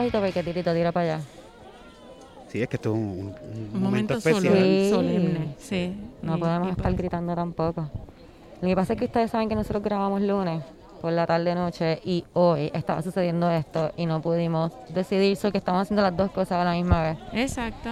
[0.00, 1.24] un poquito bajito porque Titito tira para allá.
[2.48, 4.42] Sí, es que esto es un, un- un Un momento momento especial.
[4.44, 4.84] solemne.
[4.84, 4.90] Sí.
[4.90, 5.96] solemne, sí.
[6.22, 7.88] No podemos y estar pues- gritando tampoco.
[8.60, 10.62] Lo que pasa es que ustedes saben que nosotros grabamos lunes
[11.00, 15.58] por la tarde noche y hoy estaba sucediendo esto y no pudimos decidir so que
[15.58, 17.18] estamos haciendo las dos cosas a la misma vez.
[17.32, 17.90] Exacto.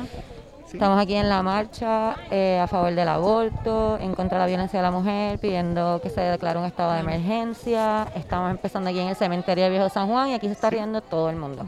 [0.66, 0.77] Sí.
[0.77, 4.80] Estamos aquí en la marcha eh, a favor del aborto, en contra de la violencia
[4.80, 8.09] de la mujer, pidiendo que se declare un estado de emergencia.
[8.15, 11.01] Estamos empezando aquí en el cementerio de Viejo San Juan y aquí se está riendo
[11.01, 11.65] todo el mundo.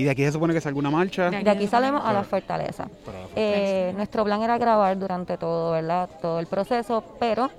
[0.00, 1.28] Y de aquí se supone que salga una marcha.
[1.28, 2.88] De De aquí salimos a la fortaleza.
[3.36, 6.08] Eh, nuestro plan era grabar durante todo, ¿verdad?
[6.22, 7.50] Todo el proceso, pero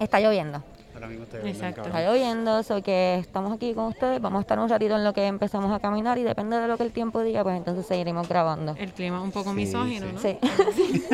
[0.00, 0.64] está lloviendo.
[0.94, 1.82] Ahora mismo ustedes Exacto.
[1.82, 4.20] ven, Está lloviendo, so que estamos aquí con ustedes.
[4.20, 6.76] Vamos a estar un ratito en lo que empezamos a caminar y depende de lo
[6.76, 8.74] que el tiempo diga, pues entonces seguiremos grabando.
[8.76, 10.36] El clima un poco Sí, misógino, sí.
[10.42, 10.72] ¿no?
[10.72, 11.02] Sí.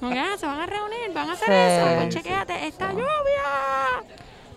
[0.00, 1.52] Como que, ah, se van a reunir, van a hacer Sí.
[1.54, 1.84] eso.
[2.00, 2.20] Pues Sí.
[2.20, 3.04] chequéate, esta lluvia.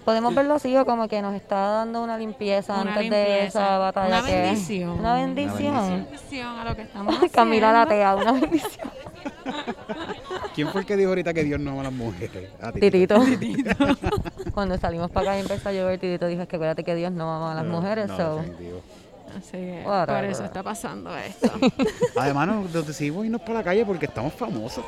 [0.05, 3.77] Podemos verlo así o como que nos está dando una limpieza Una antes de esa
[3.77, 4.19] batalla.
[4.19, 4.89] una que- bendición.
[4.99, 6.05] Una bendición.
[6.05, 7.35] Bendición a lo que estamos haciendo.
[7.35, 8.89] Camila la tea, una bendición.
[10.55, 12.49] ¿Quién fue el que dijo ahorita que Dios no ama a las mujeres?
[12.61, 13.21] Ah, Titito.
[14.53, 17.11] Cuando salimos para acá y empezó a llover, Titito dijo "Es que acuérdate que Dios
[17.11, 18.07] no ama a las No, mujeres.
[18.07, 18.39] no, so.
[19.37, 21.49] Así que por eso está pasando esto.
[22.17, 24.83] Además, nos decidimos irnos para la calle porque estamos famosos.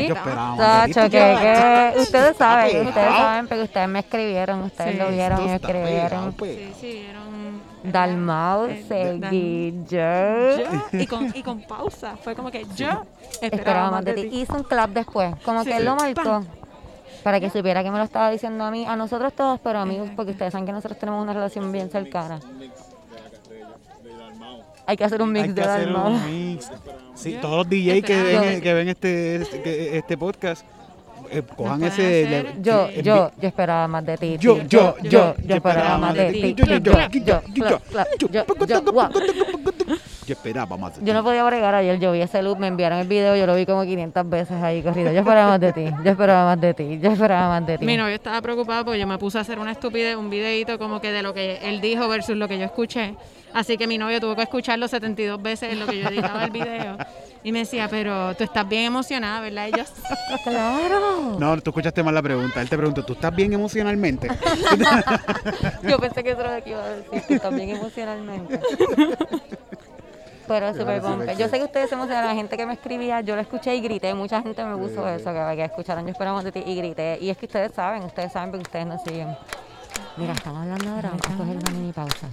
[0.00, 0.58] Sí, Yo esperaba más
[0.90, 3.16] Tacho, que, que ustedes saben, Está ustedes pegado.
[3.16, 6.32] saben, porque ustedes me escribieron, ustedes Sí, lo vieron y está pegado, escribieron.
[6.32, 6.56] pues.
[6.56, 7.62] Sí, sí, vieron.
[7.84, 9.98] Dalmau, Eh, seguí yo.
[10.90, 12.16] Yo, y con, y con pausa.
[12.22, 13.04] Fue como que yo
[13.40, 14.28] Esperaba más de ti.
[14.32, 15.70] Hizo un clap después, como Sí.
[15.70, 16.22] que él lo marcó.
[16.22, 16.46] Pam.
[17.22, 19.86] Para que supiera que me lo estaba diciendo a mí, a nosotros todos, pero a
[19.86, 22.40] mí, porque ustedes saben que nosotros tenemos una relación bien cercana.
[24.86, 26.70] Hay que hacer un mix Hay de que hacer un mix.
[27.14, 30.64] Sí, todos los DJs que ven, que ven este, este, este podcast,
[31.30, 32.26] eh, cojan ese...
[32.28, 34.36] le- Yo, eh, yo, yo esperaba más de ti.
[34.38, 36.54] Yo, yo, yo, yo esperaba más de ti.
[36.54, 36.98] Yo, yo, Yo,
[38.18, 38.84] yo, yo,
[40.26, 41.06] yo, esperaba más de ti.
[41.06, 43.54] Yo no podía bregar ayer, yo vi ese loop, me enviaron el video, yo lo
[43.54, 45.12] vi como 500 veces ahí corrido.
[45.12, 47.84] Yo esperaba más de ti, yo esperaba más de ti, yo esperaba más de ti.
[47.84, 51.00] Mi novio estaba preocupado porque yo me puse a hacer una estupidez, un videito como
[51.00, 53.14] que de lo que él dijo versus lo que yo escuché.
[53.54, 56.50] Así que mi novio tuvo que escucharlo 72 veces en lo que yo editaba el
[56.50, 56.98] video.
[57.44, 59.68] Y me decía, pero tú estás bien emocionada, ¿verdad?
[59.68, 59.84] Y yo,
[60.42, 61.36] Claro.
[61.38, 62.60] No, tú escuchaste mal la pregunta.
[62.60, 64.28] Él te preguntó, ¿tú estás bien emocionalmente?
[65.88, 68.60] Yo pensé que eso era lo que iba a decir, que también emocionalmente.
[70.46, 71.34] Pero súper bombe.
[71.36, 73.80] Yo sé que ustedes se emocionaron, la gente que me escribía, yo lo escuché y
[73.80, 77.18] grité, mucha gente me puso eso, que, que escucharon, yo esperamos de ti y grité.
[77.20, 79.36] Y es que ustedes saben, ustedes saben porque ustedes nos siguen.
[80.16, 82.28] Mira, estamos hablando ahora, vamos a coger una mini pausa.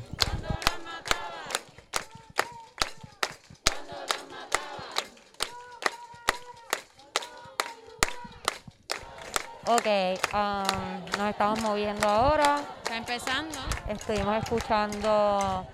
[9.68, 9.88] Ok,
[10.34, 12.60] um, nos estamos moviendo ahora.
[12.84, 13.58] está empezando.
[13.88, 15.66] Estuvimos escuchando,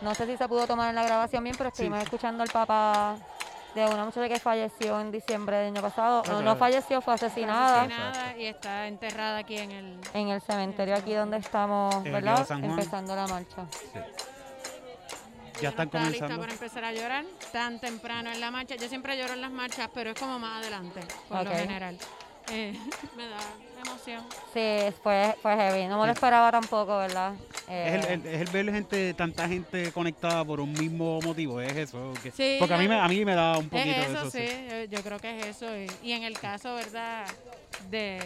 [0.00, 3.16] no sé si se pudo tomar en la grabación bien, pero estuvimos escuchando al papá
[3.74, 6.22] de una muchacha que falleció en diciembre del año pasado.
[6.28, 10.00] No, no falleció, fue asesinada Nada, y está enterrada aquí en el...
[10.14, 12.46] en el cementerio aquí donde estamos, ¿verdad?
[12.50, 13.66] Empezando la marcha.
[15.60, 16.40] Ya están está lista comenzando.
[16.40, 18.76] para empezar a llorar tan temprano en la marcha.
[18.76, 21.98] Yo siempre lloro en las marchas, pero es como más adelante, por lo general.
[22.50, 22.78] Eh,
[23.16, 23.38] me da
[23.80, 24.24] emoción.
[24.52, 25.86] Sí, fue, fue heavy.
[25.86, 27.34] No me lo esperaba tampoco, ¿verdad?
[27.68, 31.60] Eh, Es el, el- es el ver gente, tanta gente conectada por un mismo motivo,
[31.60, 32.12] es eso.
[32.22, 34.20] que- Sí, porque a mí, me, a mí me da un poquito Es de eso,
[34.22, 34.30] eso.
[34.30, 35.66] sí, yo, yo creo que es eso.
[35.76, 37.26] Y, y en el caso, ¿verdad?
[37.90, 38.20] De,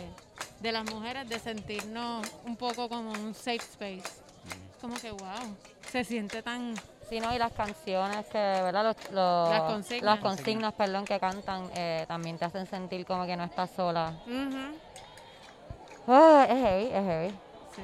[0.61, 4.03] de las mujeres, de sentirnos un poco como un safe space.
[4.81, 5.57] Como que, wow,
[5.91, 6.75] se siente tan...
[7.09, 8.85] Sí, no, y las canciones que, ¿verdad?
[8.85, 10.05] Los, los- Las consignas.
[10.05, 14.15] las consignas, perdón, que cantan, eh, también te hacen sentir como que no estás sola.
[14.27, 14.79] Ujú,
[16.07, 17.29] Ah, es heavy, es heavy.
[17.75, 17.83] sí.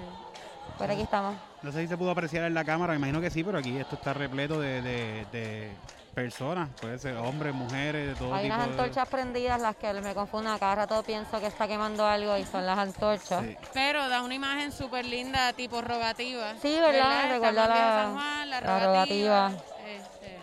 [0.79, 1.35] Pero aquí estamos.
[1.63, 3.77] No sé si se pudo apreciar en la cámara, me imagino que sí, pero aquí
[3.77, 5.77] esto está repleto de, de- de
[6.15, 8.73] personas, puede ser hombres, mujeres, de todo Hay tipo unas de...
[8.73, 10.53] antorchas prendidas, las que me confunden.
[10.53, 13.45] A cada rato pienso que está quemando algo y son las antorchas.
[13.45, 13.57] Sí.
[13.73, 16.55] Pero da una imagen súper linda, tipo rogativa.
[16.63, 17.31] Sí, ¿verdad?
[17.31, 19.49] Recuerda la- San Juan, la la rogativa.
[19.49, 19.65] rogativa.
[19.85, 20.39] este.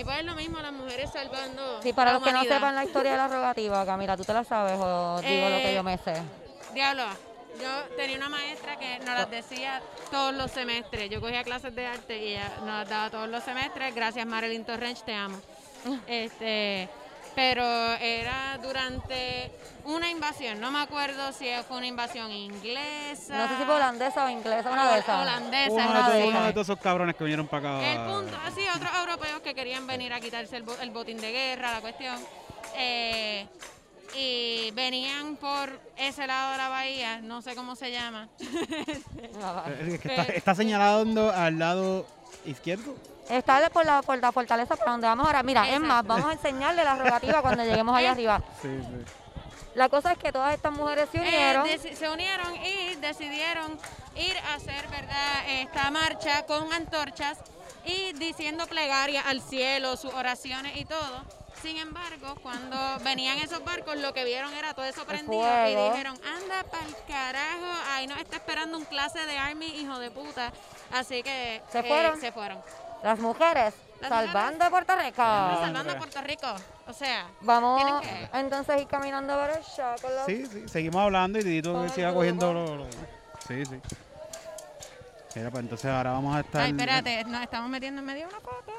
[0.00, 1.80] Y pues es lo mismo, las mujeres salvando.
[1.82, 4.32] Sí, para la los que no sepan la historia de la rogativa, Camila, ¿tú te
[4.32, 6.20] la sabes o digo lo que Eh, yo me sé?
[6.74, 7.04] Diablo,
[7.60, 9.80] yo tenía una maestra que nos las decía
[10.10, 11.08] todos los semestres.
[11.10, 13.94] Yo cogía clases de arte y ella nos las daba todos los semestres.
[13.94, 15.38] Gracias, Marilyn Torrench, te amo.
[16.08, 16.88] Este,
[17.34, 17.62] pero
[18.00, 19.50] era durante
[19.84, 20.60] una invasión.
[20.60, 23.36] No me acuerdo si fue una invasión inglesa.
[23.36, 25.20] No sé si fue holandesa o inglesa, una de esas.
[25.22, 26.46] Holandesa, Uno, una de, de todos- uno esas.
[26.46, 27.92] de todos esos cabrones que vinieron para acá.
[27.92, 31.30] El punto, así, otros europeos que querían venir a quitarse el, bo- el botín de
[31.32, 32.16] guerra, la cuestión.
[32.76, 33.46] eh,
[34.16, 38.28] y venían por ese lado de la bahía, no sé cómo se llama.
[39.66, 42.06] Eh, es que está, está señalando al lado
[42.44, 42.94] izquierdo.
[43.28, 45.42] Está por la, por la fortaleza para donde vamos ahora.
[45.42, 48.42] Mira, es más, vamos a enseñarle la rogativa cuando lleguemos allá arriba.
[48.62, 49.12] Sí, sí.
[49.74, 51.66] La cosa es que todas estas mujeres se Eh, unieron.
[51.96, 53.76] se unieron y decidieron
[54.16, 57.38] ir a hacer verdad esta marcha con antorchas
[57.84, 61.24] y diciendo plegaria al cielo, sus oraciones y todo.
[61.64, 66.14] Sin embargo, cuando venían esos barcos, lo que vieron era todo eso prendido y dijeron,
[66.22, 70.52] anda pa'l carajo, ahí nos está esperando un clase de army, hijo de puta.
[70.92, 72.20] Así que ¿Se eh, fueron?
[72.20, 72.58] se fueron.
[73.02, 75.16] Las mujeres Las salvando a Puerto Rico.
[75.16, 76.54] Salvando a Puerto Rico.
[76.86, 80.68] O sea, Vamos que- entonces ir caminando a ver el show con los- Sí, sí,
[80.68, 82.90] seguimos hablando y el siga cogiendo lo, lo-
[83.48, 83.80] Sí, sí.
[85.34, 86.60] Mira, pues entonces ahora vamos a estar...
[86.60, 88.72] ay, espérate, nos estamos metiendo en medio de una foto.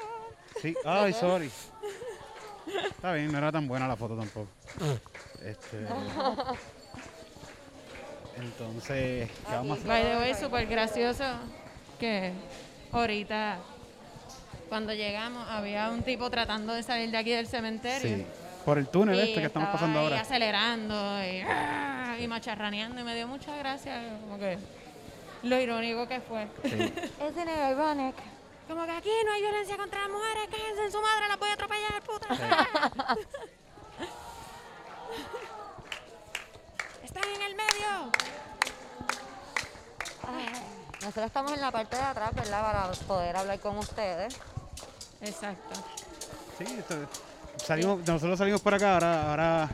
[0.62, 1.50] Sí, ay, sorry.
[2.90, 4.48] Está bien, no era tan buena la foto tampoco.
[5.44, 5.86] Este...
[8.36, 9.88] Entonces, ¿qué vamos a hacer?
[9.88, 11.24] By the way, súper gracioso
[11.98, 12.32] que
[12.92, 13.58] ahorita
[14.68, 18.16] cuando llegamos había un tipo tratando de salir de aquí del cementerio.
[18.16, 18.26] Sí,
[18.64, 20.20] por el túnel Y este que estamos pasando ahí ahora.
[20.20, 22.16] acelerando y, ¡ah!
[22.20, 24.58] y macharraneando y me dio mucha gracia como que
[25.42, 26.46] lo irónico que fue.
[26.64, 26.74] Sí.
[26.74, 28.14] Isn't it ironic?
[28.68, 31.48] Como que aquí no hay violencia contra las mujeres, cállense en su madre, la voy
[31.48, 32.28] a atropellar, puta.
[37.04, 38.10] Están en el medio.
[41.00, 42.62] Nosotros estamos en la parte de atrás, ¿verdad?
[42.62, 44.36] Para poder hablar con ustedes.
[45.20, 45.80] Exacto.
[46.58, 46.96] Sí, esto-
[47.64, 49.68] salimos, nosotros salimos por acá, ahora, ahora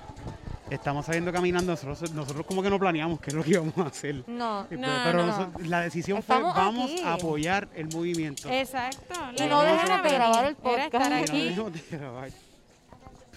[0.75, 3.83] estamos saliendo caminando, nosotros, nosotros como que no planeamos qué es lo que íbamos a
[3.83, 4.25] hacer.
[4.27, 4.67] No.
[4.71, 5.27] Y No, pero pero no.
[5.27, 7.03] nosotros- la decisión Estamos fue vamos aquí.
[7.03, 8.49] a apoyar el movimiento.
[8.51, 9.15] Exacto.
[9.37, 11.07] Y no dejemos de grabar el estar podcast.
[11.07, 11.45] Y no aquí.
[11.49, 12.31] dejamos de grabar.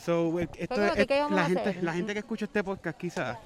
[0.06, 2.64] So, eh, esto Pero, es- ¿qué- qué vamos la, gente, la gente que escucha este
[2.64, 3.38] podcast quizás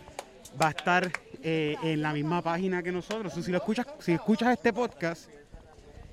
[0.62, 1.12] va a estar
[1.42, 3.31] eh, en la misma página que nosotros.
[3.33, 5.30] So, si, lo escuchas, si escuchas este podcast,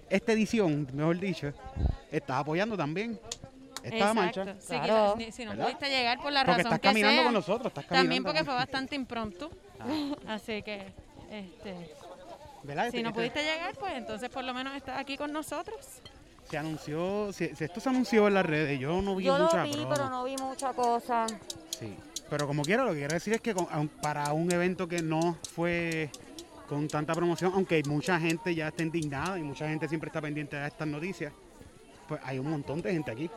[0.08, 1.52] esta edición, mejor dicho,
[2.12, 3.19] estás apoyando también
[3.94, 4.43] esta marcha.
[4.43, 4.61] Exacto.
[4.62, 5.15] Si, Claro.
[5.19, 5.65] quizás- si no ¿Verdad?
[5.67, 8.29] pudiste llegar por la Porque razón estás que caminando sea, con nosotros, estás También caminando
[8.29, 9.50] porque con- fue bastante impromptu.
[10.29, 10.93] Así que,
[11.31, 11.94] este,
[12.62, 12.83] ¿verdad?
[12.85, 15.79] si Este- no este- pudiste llegar, pues entonces por lo menos estás aquí con nosotros.
[16.50, 19.65] Se anunció, se- esto se anunció en las redes, yo no vi Yo lo mucha
[19.65, 19.89] vi, promo.
[19.89, 21.27] pero no vi mucha cosa.
[21.71, 21.97] Sí,
[22.31, 25.37] pero como quiera, lo que quiero decir es que con- para un evento que no
[25.55, 26.09] fue
[26.69, 30.56] con tanta promoción, aunque mucha gente ya está indignada y mucha gente siempre está pendiente
[30.56, 31.32] de estas noticias,
[32.09, 33.29] pues hay un montón de gente aquí.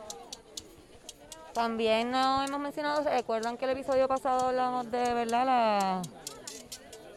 [1.54, 5.46] También no hemos mencionado, recuerdan que el episodio pasado hablamos de, ¿verdad?
[5.46, 6.02] La...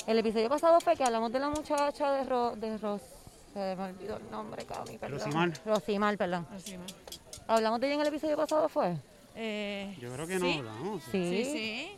[0.07, 2.55] El episodio pasado fue que hablamos de la muchacha de, Ro...
[2.55, 3.01] de Ros...
[3.53, 5.19] Se me olvidó el nombre, Cami, perdón.
[5.19, 5.53] Rosimar.
[5.63, 6.47] Rosimar, perdón.
[6.49, 7.55] Ma.
[7.55, 8.97] ¿Hablamos de ella en el episodio pasado fue?
[9.35, 11.03] Eh, Yo creo que no sí, hablamos.
[11.03, 11.11] Sí.
[11.11, 11.97] Sí, sí.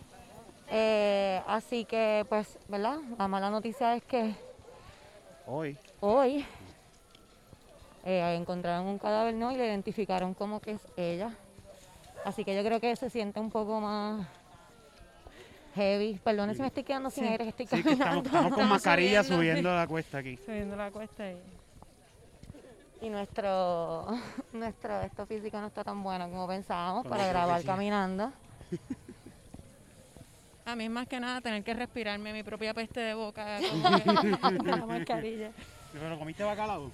[0.70, 2.98] Eh, así que, pues, ¿verdad?
[3.18, 4.36] La mala noticia es que
[5.48, 5.78] Hoy.
[6.02, 6.46] hoy
[8.04, 9.52] eh, encontraron un cadáver, ¿no?
[9.52, 11.34] Y le identificaron como que es ella.
[12.26, 14.28] Así que yo creo que se siente un poco más
[15.76, 16.20] heavy.
[16.24, 17.30] Perdone si me estoy quedando sin Sí.
[17.30, 18.30] aire, estoy Sí, que estamos, caminando.
[18.30, 19.42] estamos con mascarilla subiendo.
[19.44, 20.38] subiendo la cuesta aquí.
[20.46, 21.38] Subiendo la cuesta y...
[23.02, 24.08] Y nuestro,
[24.54, 27.68] nuestro esto físico no está tan bueno como pensábamos para grabar sí.
[27.68, 28.32] caminando.
[30.66, 33.60] A mí más que nada tener que respirarme mi propia peste de boca
[34.58, 35.52] con la mascarilla.
[35.94, 36.90] ¿Pero comiste bacalao?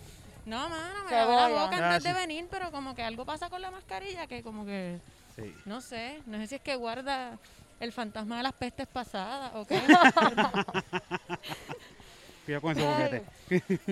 [0.45, 2.15] No, mano, me lavé la boca Ah, antes de sí.
[2.15, 4.99] venir, pero como que algo pasa con la mascarilla que como que,
[5.35, 5.55] Sí.
[5.65, 7.37] no sé, no sé si es que guarda
[7.79, 9.81] el fantasma de las pestes pasadas o qué.
[12.45, 13.23] Cuidado con ese boquete.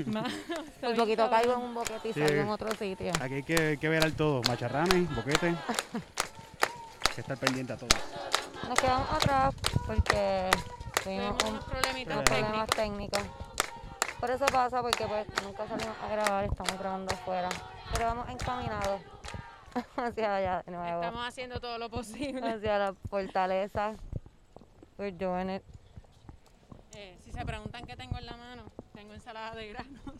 [0.09, 2.19] Mano, estoy poquito caigo en un boquete y Sí.
[2.19, 3.11] salgo en otro sitio.
[3.21, 4.41] Aquí hay que, que ver al todo.
[4.47, 5.47] Macharranes, boquete.
[5.49, 5.55] Hay
[7.15, 7.89] que estar pendiente a todo.
[8.67, 9.53] Nos quedamos atrás
[9.85, 10.49] porque
[11.03, 13.21] tuvimos Tuvimos un unos problemitas problemas técnicos.
[14.19, 17.49] Por eso pasa, porque pues nunca salimos a grabar, estamos grabando afuera.
[17.93, 18.99] Pero vamos encaminados
[19.95, 22.47] hacia allá de nuevo, Estamos haciendo todo lo posible.
[22.47, 23.95] hacia la fortaleza.
[24.97, 25.63] We're doing it.
[26.95, 30.15] Eh, si se preguntan qué tengo en la mano, tengo ensalada de granos.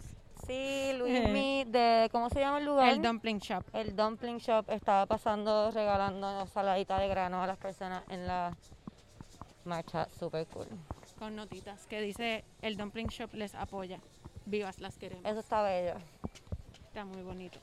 [0.48, 2.90] Sí, Luismi, de, ¿cómo se llama el lugar?
[2.90, 3.64] El dumpling shop.
[3.74, 8.58] El Dumpling Shop estaba pasando, regalando saladita de grano a las personas en la
[9.66, 10.08] marcha.
[10.18, 10.68] Super cool.
[11.20, 14.00] con notitas que dice el dumpling shop les apoya.
[14.46, 15.24] Vivas las queremos.
[15.26, 16.00] Eso está bello.
[16.88, 17.60] Está muy bonito.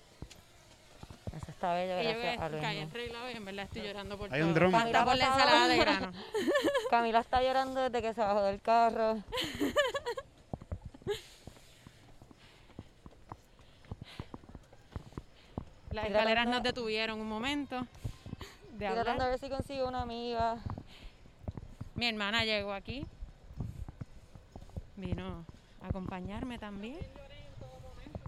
[1.37, 2.76] Eso está bello, Y yo gracias a Luismi.
[2.78, 4.55] en regla y en verdad estoy llorando por Hay un todo.
[4.61, 4.73] dron.
[4.73, 6.12] Falta por la ensalada de grano.
[6.90, 9.19] Camila está llorando desde que se bajó del carro.
[15.90, 17.87] Las escaleras nos detuvieron un momento
[18.78, 19.31] de Estoy tratando de hablar.
[19.31, 20.57] ver si consigo una amiga.
[21.95, 23.07] Mi hermana llegó aquí.
[24.97, 25.45] Vino
[25.83, 26.99] a acompañarme también.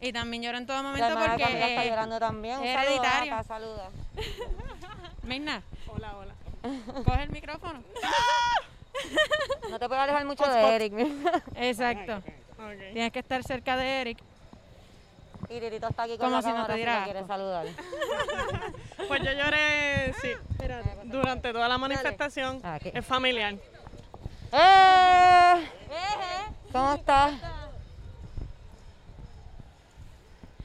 [0.00, 2.59] Y también lloro en todo La momento de porque está llorando también.
[2.59, 3.31] Un es hereditario.
[3.31, 3.90] Nata, saluda.
[5.23, 6.35] Mirna, Hola, hola.
[7.05, 7.83] coge el micrófono.
[9.71, 10.93] No te puedes alejar mucho de Eric.
[11.57, 12.23] Exacto.
[12.93, 14.19] Tienes que estar cerca de Eric.
[15.49, 17.67] Y Ririto está aquí con Como la si no te si saludar.
[19.09, 20.33] Pues yo lloré, sí,
[21.05, 22.61] durante toda la manifestación.
[22.62, 22.90] Aquí.
[22.93, 23.55] Es familiar.
[24.52, 25.69] ¡Eh!
[26.71, 27.33] ¿Cómo estás?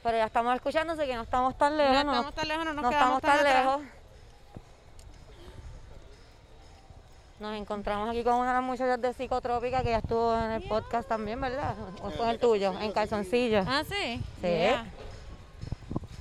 [0.04, 1.96] Pero ya estamos escuchándose que no estamos tan No lejos.
[1.98, 3.82] estamos tan lejos, no nos no quedamos estamos tan lejos.
[7.40, 10.62] Nos encontramos aquí con una de las muchachas de Psicotrópica que ya estuvo en el
[10.68, 11.74] podcast también, ¿verdad?
[12.02, 12.78] ¿O fue en el tuyo?
[12.80, 13.64] En calzoncillo.
[13.66, 14.22] Ah, sí.
[14.40, 14.46] Sí.
[14.46, 14.84] Yeah.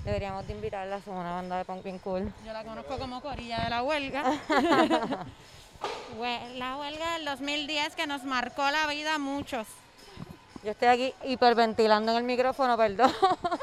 [0.05, 2.33] Deberíamos de invitarla, son una banda de punk bien cool.
[2.45, 4.23] Yo la conozco como Corilla de la huelga.
[6.17, 9.67] Hue- la huelga del 2010 que nos marcó la vida a muchos.
[10.63, 13.11] Yo estoy aquí hiperventilando en el micrófono, perdón.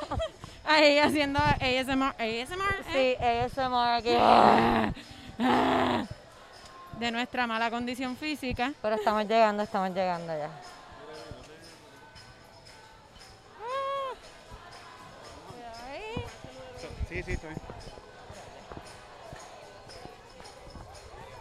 [0.64, 3.48] Ahí haciendo ASMR, ASMR Sí, ¿eh?
[3.50, 4.16] ASMR aquí.
[6.98, 8.74] de nuestra mala condición física.
[8.82, 10.50] Pero estamos llegando, estamos llegando ya.
[15.88, 16.24] Ahí.
[17.08, 17.54] Sí, sí, estoy.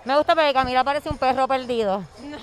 [0.06, 2.04] Me gusta porque Camila parece un perro perdido.
[2.24, 2.38] No,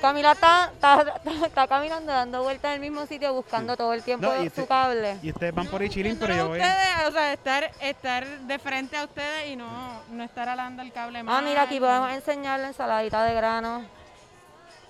[0.00, 4.02] Camila está, está, está- está caminando, dando vueltas en el mismo sitio, buscando todo el
[4.02, 5.18] tiempo No, y su este- cable.
[5.22, 6.60] Y ustedes van por ahí chilling, pero yo voy.
[6.60, 9.68] a ustedes, o sea, estar, estar de frente a ustedes y no,
[10.10, 11.38] no estar alando el cable más.
[11.38, 13.84] Ah, mira, aquí podemos enseñar la ensaladita de grano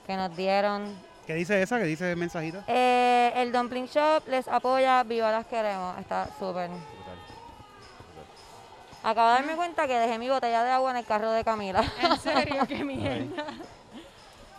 [0.06, 0.96] que nos dieron.
[1.26, 1.78] ¿Qué dice esa?
[1.78, 2.62] ¿Qué dice el mensajito?
[2.66, 5.98] Eh, el Dumpling Shop les apoya, viva las queremos.
[5.98, 6.70] Está súper.
[9.02, 11.82] Acabo de darme cuenta que dejé mi botella de agua en el carro de Camila.
[12.02, 13.44] En serio, qué mierda.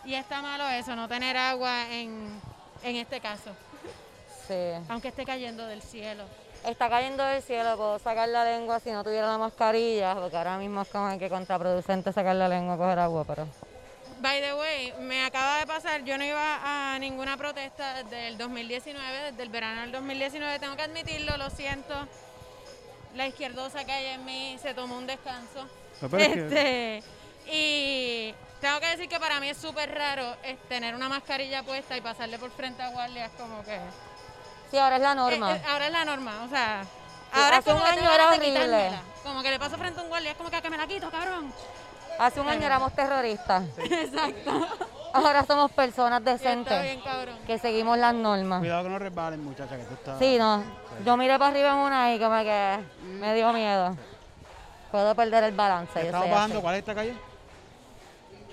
[0.05, 2.39] Y está malo eso, no tener agua en,
[2.83, 3.51] en este caso,
[4.47, 4.55] sí.
[4.89, 6.23] aunque esté cayendo del cielo.
[6.65, 10.57] Está cayendo del cielo, puedo sacar la lengua si no tuviera la mascarilla, porque ahora
[10.57, 13.47] mismo es como que contraproducente sacar la lengua a coger agua, pero...
[14.21, 18.37] By the way, me acaba de pasar, yo no iba a ninguna protesta desde el
[18.37, 21.95] 2019, desde el verano del 2019, tengo que admitirlo, lo siento.
[23.15, 25.67] La izquierdosa que hay en mí se tomó un descanso.
[26.01, 26.41] No, pero es que-
[26.99, 27.03] Este,
[27.47, 31.97] y tengo que decir que para mí es súper raro es tener una mascarilla puesta
[31.97, 33.79] y pasarle por frente a guardias como que...
[34.69, 35.51] Sí, ahora es la norma.
[35.53, 36.83] Eh, eh, ahora es la norma, o sea...
[36.83, 38.91] Sí, Ahora hace es como un año era horrible.
[39.23, 40.85] Como que le paso frente a un guardia, es como que "Ah, que me la
[40.85, 41.53] quito, cabrón.
[42.19, 44.67] Hace un año éramos terroristas, Exacto.
[45.13, 47.39] ahora somos personas Está bien, decentes, cabrón.
[47.47, 48.59] que seguimos las normas.
[48.59, 50.19] Cuidado que no resbalen, muchacha, que tú estás.
[50.19, 50.61] Sí, no,
[51.05, 53.95] yo miré para arriba en una y como que me dio miedo.
[54.91, 56.01] Puedo perder el balance.
[56.01, 56.61] Estamos bajando.
[56.61, 57.15] ¿cuál es esta calle?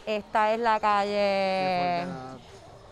[0.08, 2.06] Esta es la calle...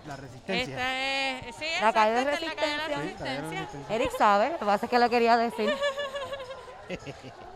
[0.06, 0.75] La, resistencia.
[0.75, 3.61] Esta es, sí, La calle de esta es la calle de Sí, resistencia.
[3.61, 3.96] Resistencia.
[3.96, 5.75] Eric sabe, lo que pasa es que lo quería decir.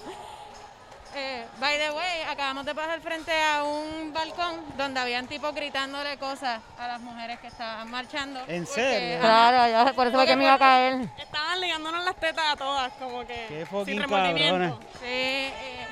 [1.12, 6.16] Eh, by the way, acabamos de pasar frente a un balcón donde habían tipos gritándole
[6.18, 8.38] cosas a las mujeres que estaban marchando.
[8.46, 9.18] ¿En porque, serio?
[9.20, 11.08] Claro, yo por eso fue que me iba a caer.
[11.18, 14.52] Estaban ligándonos las tetas a todas, como que Qué sin remordimiento.
[14.52, 14.74] cabrones.
[15.00, 15.86] Sí, eh,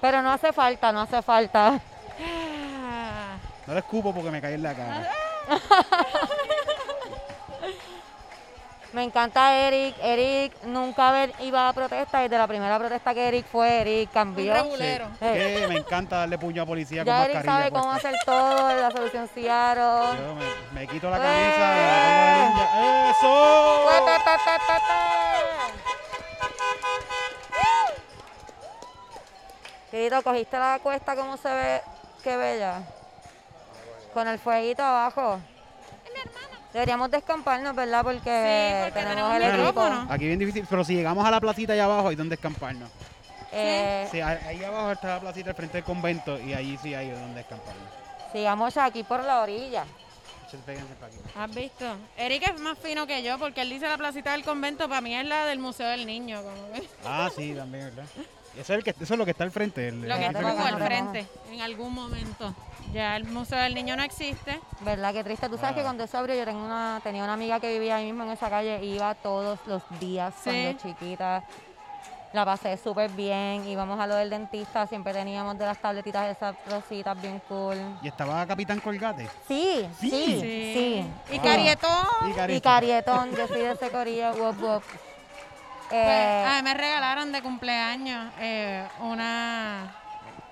[0.00, 1.78] Pero no hace falta, no hace falta.
[3.66, 5.10] No le escupo porque me cae en la cara.
[8.92, 9.94] Me encanta Eric.
[10.02, 12.18] Eric nunca iba a protesta.
[12.20, 14.52] Desde la primera protesta que Eric fue, Eric un cambió.
[15.20, 17.68] Eh, Que me encanta darle puño a policía con ya Eric mascarilla.
[17.68, 20.18] sabe cómo hacer todo, la solución Seattle.
[20.18, 20.44] Yo me,
[20.80, 21.20] me quito la ¡Eh!
[21.20, 22.66] camisa, me la pongo de ninja.
[23.10, 23.30] ¡Eso!
[30.10, 31.80] Querido, cogiste la cuesta, ¿cómo se ve?
[32.24, 32.82] Qué bella.
[34.12, 35.38] Con el fueguito abajo.
[36.72, 38.02] Deberíamos descamparnos, ¿verdad?
[38.02, 39.56] Porque, Sí, porque tenemos el equipo.
[39.66, 40.06] micrófono.
[40.10, 42.90] Aquí bien difícil, pero si llegamos a la placita allá abajo, hay donde escamparnos.
[43.52, 47.10] Eh, Sí, ahí abajo está la placita al frente del convento y allí sí hay
[47.10, 47.84] donde escamparnos.
[48.32, 49.84] Sigamos aquí por la orilla.
[51.38, 51.84] ¿Has visto?
[52.16, 55.14] Eric es más fino que yo porque él dice la placita del convento, para mí
[55.14, 56.42] es la del Museo del Niño.
[56.42, 56.56] Como
[57.06, 58.04] Ah, sí, también, ¿verdad?
[58.54, 59.88] Eso es, el que, eso es lo que está al frente.
[59.88, 62.52] el- lo que estuvo al frente en algún momento.
[62.92, 64.60] Ya el Museo del Niño no existe.
[64.80, 65.12] ¿Verdad?
[65.14, 65.48] Qué triste.
[65.48, 68.06] Tú sabes que cuando eso abrió, yo tengo una, tenía una amiga que vivía ahí
[68.06, 68.84] mismo en esa calle.
[68.84, 70.50] Iba todos los días Sí.
[70.50, 71.44] cuando chiquita.
[72.32, 73.66] La pasé súper bien.
[73.66, 74.86] Íbamos a lo del dentista.
[74.86, 77.76] Siempre teníamos de las tabletitas esas rositas bien cool.
[78.02, 79.28] Y estaba Capitán Colgate.
[79.48, 81.06] Sí, sí, sí.
[81.32, 81.42] Y Ah.
[81.42, 82.06] Carietón.
[82.26, 82.62] Y Y Carito.
[82.62, 84.32] Carietón, yo soy de ese corillo.
[84.34, 84.82] Wop, wop.
[85.90, 89.96] Pues, Eh, a mí me regalaron de cumpleaños eh, una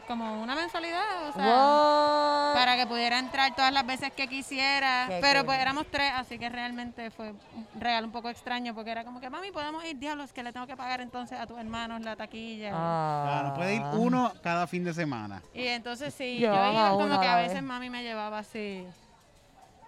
[0.08, 5.04] como una mensualidad, o sea, para que pudiera entrar todas las veces que quisiera.
[5.06, 5.46] Qué Pero cool.
[5.48, 9.20] pues éramos tres, así que realmente fue un regalo un poco extraño porque era como
[9.20, 12.16] que, mami, podemos ir, diablos, que le tengo que pagar entonces a tus hermanos la
[12.16, 12.72] taquilla.
[12.74, 13.22] Ah.
[13.26, 15.42] Claro, puede ir uno cada fin de semana.
[15.52, 18.38] Y entonces sí, Yo yo iba a como a que a veces mami me llevaba
[18.38, 18.86] así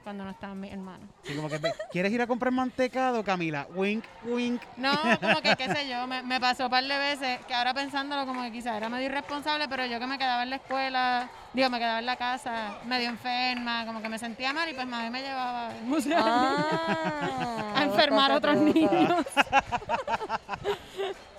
[0.03, 1.09] cuando no estaban mis hermanos.
[1.37, 1.61] Como que,
[1.93, 3.67] ¿quieres ir a comprar mantecado, Camila?
[3.75, 4.63] Wink, wink.
[4.77, 7.75] No, como que qué sé yo, me, me pasó un par de veces que ahora
[7.75, 11.29] pensándolo como que quizás era medio irresponsable, pero yo que me quedaba en la escuela,
[11.53, 14.87] digo, me quedaba en la casa, medio enferma, como que me sentía mal y pues
[14.87, 19.25] mami me llevaba al museo Ah, a enfermar a otros niños.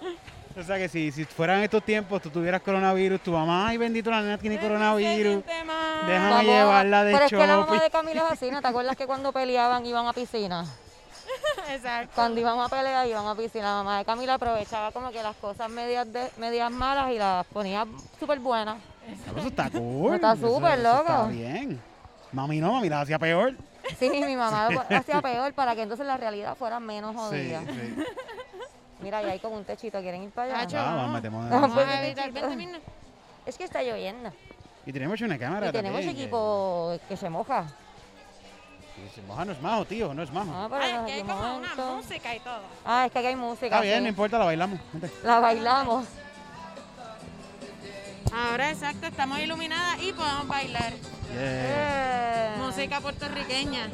[0.58, 4.10] O sea que si, si fueran estos tiempos, tú tuvieras coronavirus, tu mamá, ay bendito,
[4.12, 5.43] la nena tiene coronavirus.
[5.46, 7.79] Déjame Vamos, llevarla de Pero es que la mamá shopping.
[7.79, 10.65] de Camila es así, ¿no te acuerdas que cuando peleaban iban a piscina?
[11.70, 12.12] Exacto.
[12.15, 13.63] Cuando iban a pelear iban a piscina.
[13.70, 17.46] La mamá de Camila aprovechaba como que las cosas medias de, medias malas y las
[17.48, 17.86] ponía
[18.20, 18.77] súper buenas.
[19.38, 20.15] Eso está cool.
[20.15, 21.27] Está súper eso Está loco.
[21.29, 21.81] bien.
[22.34, 23.53] Mami no, mami la hacía peor.
[23.98, 27.62] Sí, mi mamá lo hacía peor para que entonces la realidad fuera menos Sí, jodida.
[27.62, 28.03] sí.
[29.01, 30.91] Mira, ahí hay como un techito, ¿quieren ir para allá?
[30.91, 32.81] Ah, vamos, metemos- a a evitar 20 minutos.
[33.46, 34.31] Es que está lloviendo.
[34.86, 37.65] Y tenemos una cámara Y tenemos también, que- equipo que se moja.
[38.96, 40.51] que se moja no es majo, tío, no es majo.
[40.53, 42.60] Ah, pero Ay, en que hay como una música y todo.
[42.86, 43.65] Ah, es que aquí hay música.
[43.67, 44.01] Está bien, sí.
[44.03, 44.79] no importa, la bailamos.
[44.93, 45.12] Vente.
[45.24, 46.05] La bailamos.
[48.34, 50.93] Ahora exacto, estamos iluminadas y podemos bailar.
[51.34, 51.39] Yeah.
[51.41, 53.89] Eh, Música puertorriqueña.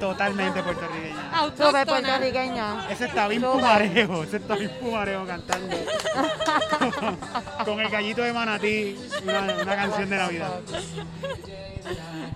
[0.00, 1.30] Totalmente puertorriqueña.
[1.38, 1.84] Autóctona.
[1.84, 2.90] puertorriqueña.
[2.90, 5.76] Ese está bien pumarejo, ese está bien pumarejo cantando.
[7.66, 10.50] Con el gallito de manatí, una, una canción de Navidad.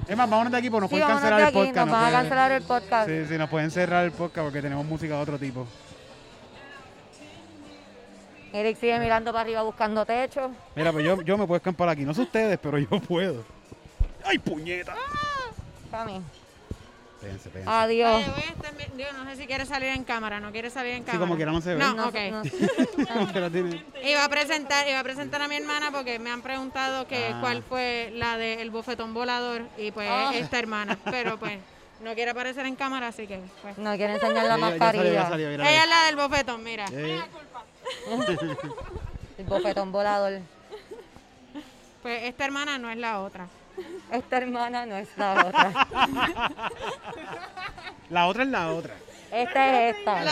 [0.06, 1.86] Es más, vámonos de aquí porque nos Sí, pueden vámonos cancelar de el aquí, podcast.
[1.86, 3.08] nos van a pueden- cancelar el podcast.
[3.08, 5.66] Sí, sí, nos pueden cerrar el podcast porque tenemos música de otro tipo.
[8.52, 10.50] Eric sigue mirando para arriba buscando techo.
[10.76, 12.04] Mira, pues yo, yo me puedo escampar aquí.
[12.04, 13.42] No sé ustedes, pero yo puedo.
[14.24, 14.94] ¡Ay, puñeta!
[15.90, 16.20] Cami.
[17.66, 18.16] Adiós.
[18.16, 20.70] Oye, voy a estar mi- digo, no sé si quiere salir en cámara, no quiere
[20.70, 21.20] salir en Sí, cámara.
[21.20, 21.80] como quiera no se ve.
[21.80, 22.12] No, ok.
[23.50, 27.28] tiene- Iba a presentar, iba a presentar a mi hermana porque me han preguntado que
[27.34, 27.38] Ah.
[27.40, 30.32] cuál fue la del bofetón volador y pues Ah.
[30.34, 31.58] esta hermana, pero pues
[32.02, 33.78] no quiere aparecer en cámara, así que pues.
[33.78, 35.28] No quiere enseñar la Ya- ya salió, ya mascarilla.
[35.28, 36.84] salió, mira, Ella es la del bofetón, mira.
[36.92, 37.20] Eh,
[39.38, 40.40] El bofetón volador.
[42.02, 43.46] Pues esta hermana no es la otra.
[44.10, 45.72] Esta hermana no es la otra.
[48.10, 48.94] La otra es la otra.
[49.32, 50.22] Esta es esta.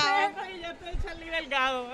[0.50, 1.88] Y ya estoy Charlie Delgado.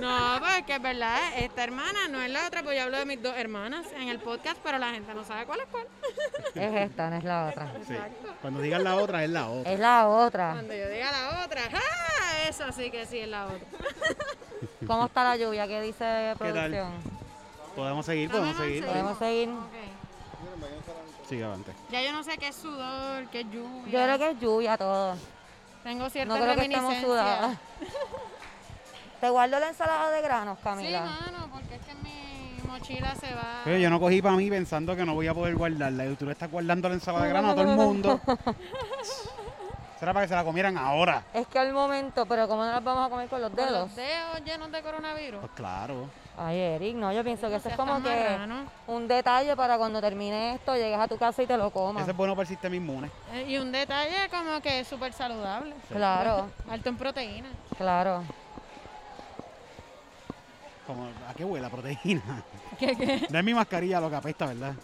[0.00, 3.22] No, porque es verdad, esta hermana no es la otra, pues yo hablo de mis
[3.22, 5.86] dos hermanas en el podcast, pero la gente no sabe cuál es cuál.
[6.54, 7.72] Es esta, no es la otra.
[7.86, 7.94] Sí.
[8.42, 9.72] Cuando digan la otra, es la otra.
[9.72, 10.52] Es la otra.
[10.52, 12.48] Cuando yo diga la otra, ¡ah!
[12.48, 13.66] Eso sí que sí es la otra.
[14.86, 15.66] ¿Cómo está la lluvia?
[15.66, 16.90] ¿Qué dice tal?
[17.76, 18.84] Podemos seguir, podemos seguir.
[18.86, 19.50] ¿Podemos seguir?
[21.28, 21.72] Sigue avante.
[21.90, 23.84] Ya yo no sé qué es sudor, qué es lluvia.
[23.86, 25.16] Yo creo que es lluvia todo.
[25.82, 27.58] Tengo cierta No creo que estemos sudadas.
[29.20, 31.00] ¿Te guardo la ensalada de granos, Sí, Camila?
[31.04, 33.62] mano, porque es que mi mochila se va.
[33.64, 36.06] Pero yo no cogí para mí pensando que no voy a poder guardarla.
[36.06, 38.20] Y tú le estás guardando la ensalada de grano a todo el mundo.
[40.14, 41.22] Para que se la comieran ahora.
[41.34, 43.88] Es que al momento, pero como no las vamos a comer con los Con dedos.
[43.88, 45.40] los dedos llenos de coronavirus.
[45.40, 46.08] Pues claro.
[46.38, 48.38] Ay, Eric, no, yo pienso que eso es como que
[48.88, 52.02] un detalle para cuando termine esto, llegues a tu casa y te lo comas.
[52.02, 53.10] Ese es bueno para el sistema inmune.
[53.32, 55.74] Eh, Y un detalle como que es súper saludable.
[55.88, 57.48] Claro, Alto en proteína.
[57.78, 58.22] claro.
[60.86, 62.22] Como, ¿A qué huele la proteína?
[62.78, 63.26] ¿Qué, qué?
[63.30, 64.74] No es mi mascarilla lo que apesta, ¿verdad?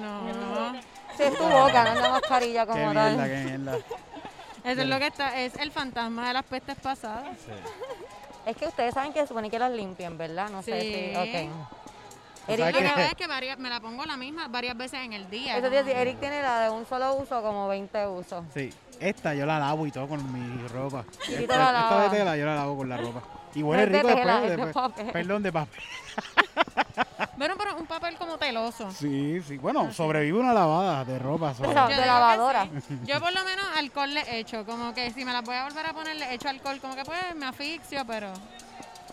[0.00, 0.72] No.
[1.16, 3.28] Si es tu boca, no es la mascarilla Qué como mierda, tal.
[3.28, 3.78] qué mierda.
[4.64, 7.36] Eso es lo que está, es el fantasma de las pestes pasadas.
[7.44, 7.52] Sí.
[8.46, 10.48] Es que ustedes saben que se supone que las limpien, ¿verdad?
[10.48, 11.10] No sé Sí.
[11.12, 11.16] si.
[11.16, 11.52] Ok.
[12.46, 14.76] ¿Tú Eric Lo que tiene, pasa es que varias- me la pongo la misma varias
[14.76, 15.58] veces en el día.
[15.58, 15.70] eso ¿no?
[15.76, 18.42] decir, Eric tiene la de un solo uso como 20 usos.
[18.54, 18.70] Sí.
[18.98, 21.04] Esta yo la lavo y todo con mi ropa.
[21.28, 23.22] Y Esta, la esta de tela yo la lavo con la ropa.
[23.54, 24.50] Y huele No es de rico tela, después.
[24.50, 25.12] es de después- papel.
[25.12, 25.82] Perdón, de papel.
[27.40, 28.90] Bueno, pero un papel como teloso.
[28.90, 29.56] Sí, sí.
[29.56, 31.54] Bueno, sobrevive una lavada de ropa.
[31.54, 32.66] sobre- Yo de lavadora.
[32.86, 32.98] sí.
[33.06, 35.86] Yo por lo menos alcohol le echo, como que si me las voy a volver
[35.86, 38.30] a poner le echo alcohol, como que pues me asfixio, pero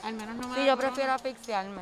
[0.03, 1.79] al menos no me Sí, yo prefiero asfixiarme.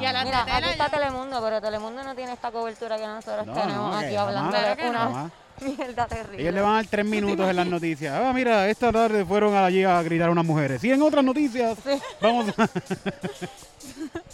[0.00, 3.06] Y a las Mira, aquí está yo- Telemundo, pero Telemundo no tiene esta cobertura que
[3.08, 5.32] nosotros No, tenemos no, aquí hablando jamás, de una jamás.
[5.76, 6.42] mierda terrible.
[6.42, 8.14] Ellos le van a dar tres minutos en las noticias.
[8.14, 10.82] Ah, mira, esta tarde fueron allí a gritar unas mujeres.
[10.84, 11.78] Y en otras noticias,
[12.20, 12.68] vamos a...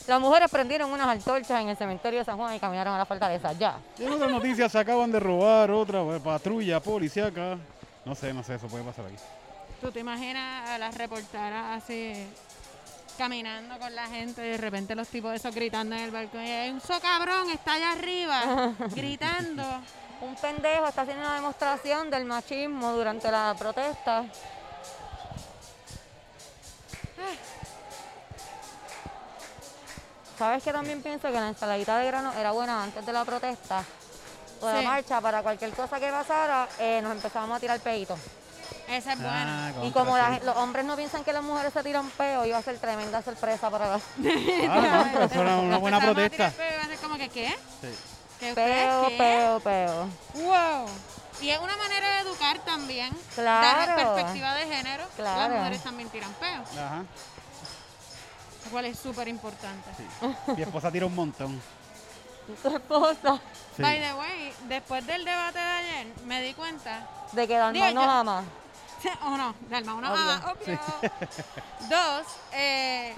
[0.06, 3.04] Las mujeres prendieron unas antorchas en el cementerio de San Juan y caminaron a la
[3.04, 3.52] fortaleza.
[3.52, 3.78] Ya.
[3.98, 7.58] y en otras noticias se acaban de robar otra eh, patrulla policíaca.
[8.06, 9.16] No sé, no sé, eso puede pasar aquí.
[9.82, 12.14] ¿Tú te imaginas a las reporteras así
[13.18, 16.40] caminando con la gente y de repente los tipos esos gritando en el balcón.
[16.40, 19.64] Un socabrón, está allá arriba, gritando.
[20.20, 24.24] Un pendejo está haciendo una demostración del machismo durante la protesta.
[30.38, 33.82] ¿Sabes que también pienso que la ensaladita de grano era buena antes de la protesta?
[34.60, 34.84] O la Sí.
[34.86, 38.18] marcha, para cualquier cosa que pasara, eh, nos empezábamos a tirar peitos.
[38.88, 39.68] Esa es buena.
[39.68, 42.44] Ah, Y contra, como la los hombres no piensan que las mujeres se tiran peo,
[42.46, 44.02] iba a ser tremenda sorpresa para las
[44.68, 46.50] Ah, no, pero era una buena a protesta.
[46.50, 47.48] tirar peo y va a ser como que, ¿qué?
[47.80, 47.88] Sí.
[48.38, 50.08] ¿Que ustedes peo, peo, peo.
[50.34, 50.86] Wow.
[51.40, 53.16] Y es una manera de educar también.
[53.34, 53.66] Claro.
[53.66, 55.04] Dar perspectiva de género.
[55.16, 55.40] Claro.
[55.54, 57.04] Las mujeres también tiran peo, Ajá.
[58.64, 59.88] lo cual es súper importante.
[59.96, 60.06] sí.
[60.56, 61.60] Mi esposa tira un montón.
[62.62, 63.38] Tu esposa,
[63.76, 63.82] Sí.
[63.82, 68.00] By the way, después del debate de ayer, me di cuenta de que nos yo-
[68.00, 68.42] ama.
[69.24, 70.22] o no, Dalma, uno, Obvio.
[70.32, 70.80] ah, obvio.
[71.88, 73.14] Dos, eh,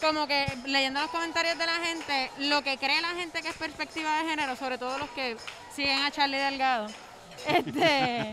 [0.00, 3.56] como que leyendo los comentarios de la gente, lo que cree la gente que es
[3.56, 5.36] perspectiva de género, sobre todo los que
[5.74, 6.86] siguen a Charlie Delgado,
[7.46, 8.32] este,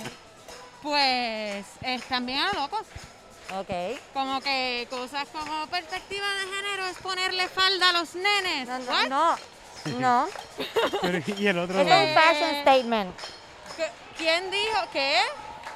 [0.81, 2.81] pues están bien a lo locos.
[3.59, 3.99] Ok.
[4.13, 8.67] Como que cosas como perspectiva de género es ponerle falda a los nenes.
[8.67, 9.07] No, no, What?
[9.07, 9.37] no.
[9.99, 10.27] No.
[11.01, 11.79] Pero, y el otro.
[11.79, 13.15] Es un fashion statement.
[13.77, 15.17] ¿Qué- ¿Quién dijo qué?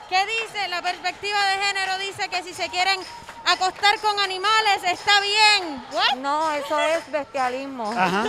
[0.09, 0.67] ¿Qué dice?
[0.67, 2.99] La perspectiva de género dice que si se quieren
[3.45, 5.83] acostar con animales está bien.
[5.91, 6.17] ¿What?
[6.19, 7.91] No, eso es bestialismo.
[7.91, 8.25] Ajá,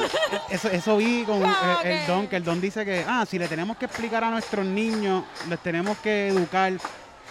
[0.50, 3.38] eso, eso vi con Ah, eh, el don, que el don dice que, ah, si
[3.38, 6.72] le tenemos que explicar a nuestros niños, les tenemos que educar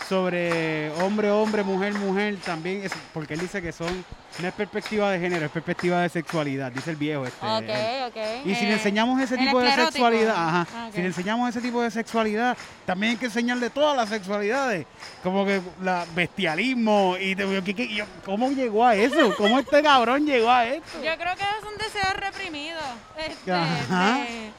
[0.07, 4.03] sobre hombre, hombre, mujer, mujer, también, es, porque él dice que son,
[4.39, 7.45] no es perspectiva de género, es perspectiva de sexualidad, dice el viejo este.
[7.45, 8.03] él.
[8.09, 8.45] Ok, ok.
[8.45, 11.61] Y si le Eh, enseñamos ese tipo de sexualidad, ajá, Ah, si le enseñamos ese
[11.61, 14.85] tipo de sexualidad, también hay que enseñarle todas las sexualidades,
[15.23, 19.35] como que la bestialismo y, te- ¿qué- qué- y yo, ¿cómo llegó a eso?
[19.37, 20.97] ¿Cómo este cabrón llegó a esto?
[21.03, 22.79] Yo creo que es un deseo reprimido
[23.17, 24.15] este, Ajá.
[24.17, 24.51] de,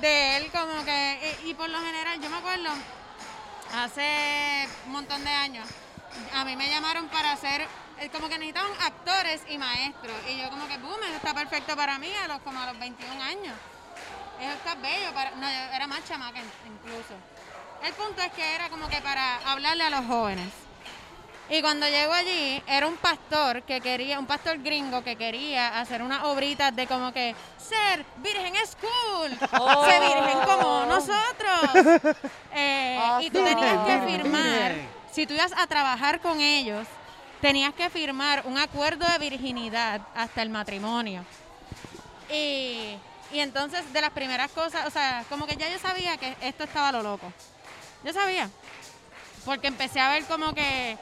[0.00, 1.36] de él, como que.
[1.44, 2.70] Y, y por lo general, yo me acuerdo
[3.74, 5.66] hace un montón de años,
[6.34, 7.66] a mí me llamaron para hacer.
[8.00, 10.14] eh, Como que necesitaban actores y maestros.
[10.30, 12.78] Y yo, como que, boom, eso está perfecto para mí, a los, como a los
[12.78, 13.54] 21 años.
[14.40, 15.12] Eso está bello.
[15.14, 17.14] Para, no, era más chamaca in- incluso.
[17.82, 20.48] El punto es que era como que para hablarle a los jóvenes.
[21.48, 26.02] Y cuando llego allí, era un pastor que quería, un pastor gringo que quería hacer
[26.02, 29.84] unas obritas de como que ser virgen es cool, Oh.
[29.86, 32.16] ser virgen como nosotros.
[32.58, 33.44] Eh, Ah, y tú sí.
[33.44, 34.72] tenías que firmar,
[35.12, 36.86] si tú ibas a trabajar con ellos,
[37.42, 41.22] tenías que firmar un acuerdo de virginidad hasta el matrimonio.
[42.32, 42.96] Y,
[43.30, 46.64] y entonces de las primeras cosas, o sea, como que ya yo sabía que esto
[46.64, 47.30] estaba lo loco.
[48.02, 48.48] Yo sabía.
[49.44, 50.96] Porque empecé a ver como que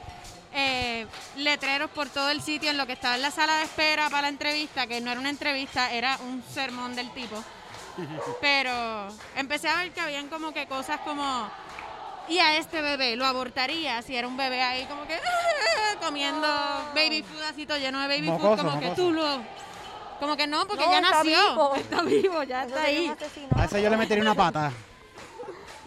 [0.55, 1.05] eh,
[1.37, 4.23] letreros por todo el sitio en lo que estaba en la sala de espera para
[4.23, 7.35] la entrevista, que no era una entrevista, era un sermón del tipo.
[8.41, 8.71] Pero
[9.35, 11.49] empecé a ver que habían como que cosas como,
[12.27, 15.19] y a este bebé lo abortaría si era un bebé ahí como que
[16.01, 16.47] comiendo
[16.95, 19.01] baby food así todo lleno de baby food, Mocoso, como que mocoso.
[19.01, 19.65] tú lo...
[20.19, 21.49] Como que no, porque No, ya está nació.
[21.51, 21.75] vivo.
[21.75, 23.13] Está vivo, ya Eso está ahí.
[23.53, 24.71] A ese yo le metería una pata.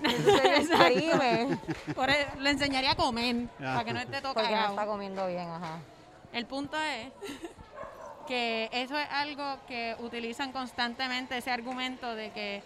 [1.95, 3.73] Por eso, le enseñaría a comer, Ya.
[3.75, 4.71] para que no esté todo Porque no cagado.
[4.75, 5.79] está comiendo bien, ajá.
[6.33, 7.09] El punto es
[8.27, 12.63] que eso es algo que utilizan constantemente, ese argumento de que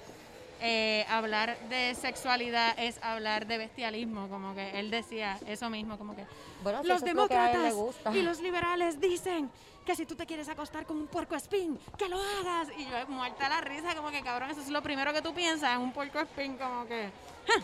[0.61, 6.14] eh, hablar de sexualidad es hablar de bestialismo, como que él decía eso mismo, como
[6.14, 6.25] que
[6.62, 8.16] Bueno, si los eso es lo que a él le demócratas gusta.
[8.16, 9.51] y los liberales dicen
[9.85, 12.68] que si tú te quieres acostar con un puerco espín, que lo hagas.
[12.77, 15.75] Y yo muerta la risa, como que cabrón, eso es lo primero que tú piensas
[15.75, 17.11] en un puerco espín, como que...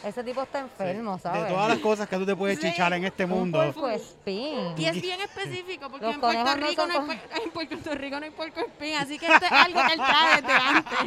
[0.02, 1.44] Ese tipo está enfermo, ¿sabes?
[1.44, 2.68] De todas las cosas que tú te puedes Sí.
[2.68, 3.59] chichar en este Un mundo.
[3.59, 4.74] puerco espín.
[4.76, 8.18] Y es bien específico, porque en Puerto, no Rico son no hay, en Puerto Rico
[8.18, 10.98] no hay puerco espín, así que esto es algo que él trae desde antes.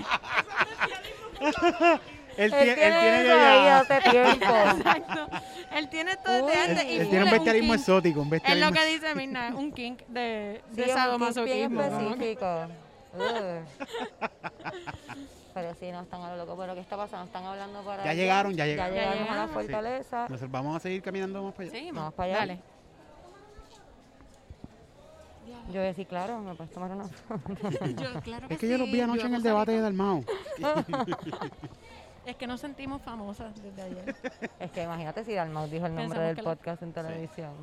[2.38, 4.56] Él, Él tie- él tiene tiene que eso ahí hace tiempo.
[4.78, 5.28] Exacto.
[5.76, 6.52] Él tiene esto desde Uy.
[6.52, 6.84] él, antes.
[6.86, 9.54] y él full tiene un es bestialismo exótico, un Es bestialismo lo que dice Mirna,
[9.56, 11.80] un kink de, Sí, de es un kink bien sadomasoquismo.
[11.82, 12.67] que- específico.
[15.54, 16.56] Pero sí, no están a lo loco.
[16.58, 17.26] Pero ¿qué está pasando?
[17.26, 18.22] Están hablando para Ya allá.
[18.22, 18.96] llegaron, ya llegaron.
[18.96, 19.54] Ya Ya llegamos a la llegaron.
[19.54, 20.22] fortaleza.
[20.30, 21.72] Nosotros vamos a seguir caminando más para allá.
[21.78, 21.96] Seguimos.
[22.02, 22.38] Vamos para allá.
[22.39, 22.60] Dale.
[25.67, 27.41] Yo voy a decir, claro, me puedes tomar una foto.
[28.02, 30.24] Yo, claro Es que yo los vi anoche en el debate de Dalmao.
[32.25, 34.15] Es que nos sentimos famosas desde ayer.
[34.60, 37.53] Es que imagínate si Dalmau dijo el nombre Pensamos del la- podcast en televisión.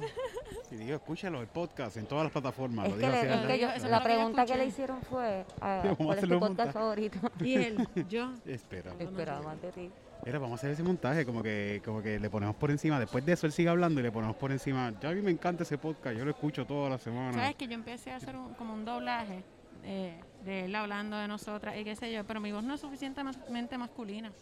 [0.69, 2.89] Sí, digo, escúchalo, el podcast en todas las plataformas.
[2.89, 3.49] Es lo que, digo le- así, es ¿verdad?
[3.55, 6.29] que yo- Eso fue la que pregunta que le hicieron fue, ah, ¿cuál es tu
[6.31, 6.73] podcast montaje.
[6.73, 7.19] favorito?
[7.41, 8.33] Y él, yo.
[8.47, 8.93] Espera.
[8.99, 9.91] Esperaba más de ti.
[10.27, 12.99] Mira, vamos a hacer ese montaje, como que, como que le ponemos por encima.
[12.99, 14.93] Después de eso, él sigue hablando y le ponemos por encima.
[15.01, 17.33] Ya a mí me encanta ese podcast, yo lo escucho toda la semana.
[17.33, 19.45] ¿Sabes que yo empecé a hacer un- como un doblaje
[19.85, 20.19] eh,
[20.49, 22.25] de él hablando de nosotras y qué sé yo?
[22.25, 24.33] Pero mi voz no es suficientemente masculina.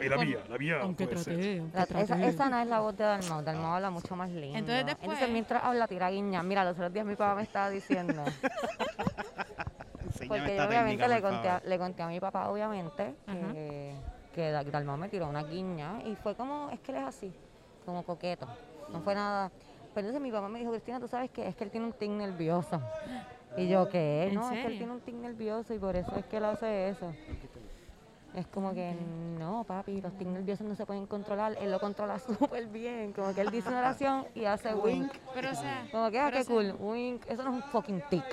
[0.00, 0.78] Ay, la Con- mía, la mía.
[0.80, 4.58] Aunque La- esa, esa no es la voz de Dalmau, Dalmau habla mucho más lindo.
[4.58, 6.42] Entonces, después- mientras habla, tira guiña.
[6.42, 8.24] Mira, los otros días mi papá me estaba diciendo,
[10.28, 13.52] porque yo obviamente técnica, le conté, a, le conté a mi papá, obviamente, Ajá.
[13.52, 13.94] que,
[14.34, 17.32] que Dalmau me tiró una guiña y fue como, es que él es así,
[17.84, 18.46] como coqueto.
[18.90, 19.50] No fue nada.
[19.94, 21.92] Pero entonces mi papá me dijo, Cristina, tú sabes que es que él tiene un
[21.92, 22.80] tic nervioso.
[23.56, 24.28] Y yo, ¿qué?
[24.28, 26.44] ¿En No, es que él tiene un tic nervioso y por eso es que él
[26.44, 27.12] hace eso.
[28.34, 28.96] Es como que,
[29.38, 31.54] no, papi, los tics nerviosos no se pueden controlar.
[31.60, 33.12] Él lo controla súper bien.
[33.12, 35.12] Como que él dice una oración y hace wink.
[35.34, 36.74] Pero o sea, Como que, ah, qué cool.
[36.78, 37.26] Wink.
[37.28, 38.24] Eso no es un fucking tic.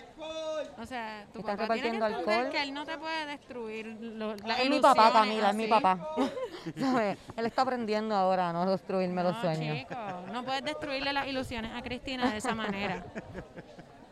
[0.81, 2.49] O sea, tu Están papá tiene que alcohol.
[2.51, 6.15] que él no te puede destruir lo, las Es mi papá, Camila, es mi papá.
[6.79, 7.17] ¿Sabes?
[7.35, 9.77] Él está aprendiendo ahora a no destruirme los sueños.
[9.77, 9.95] chico,
[10.31, 13.03] no puedes destruirle las ilusiones a Cristina de esa manera.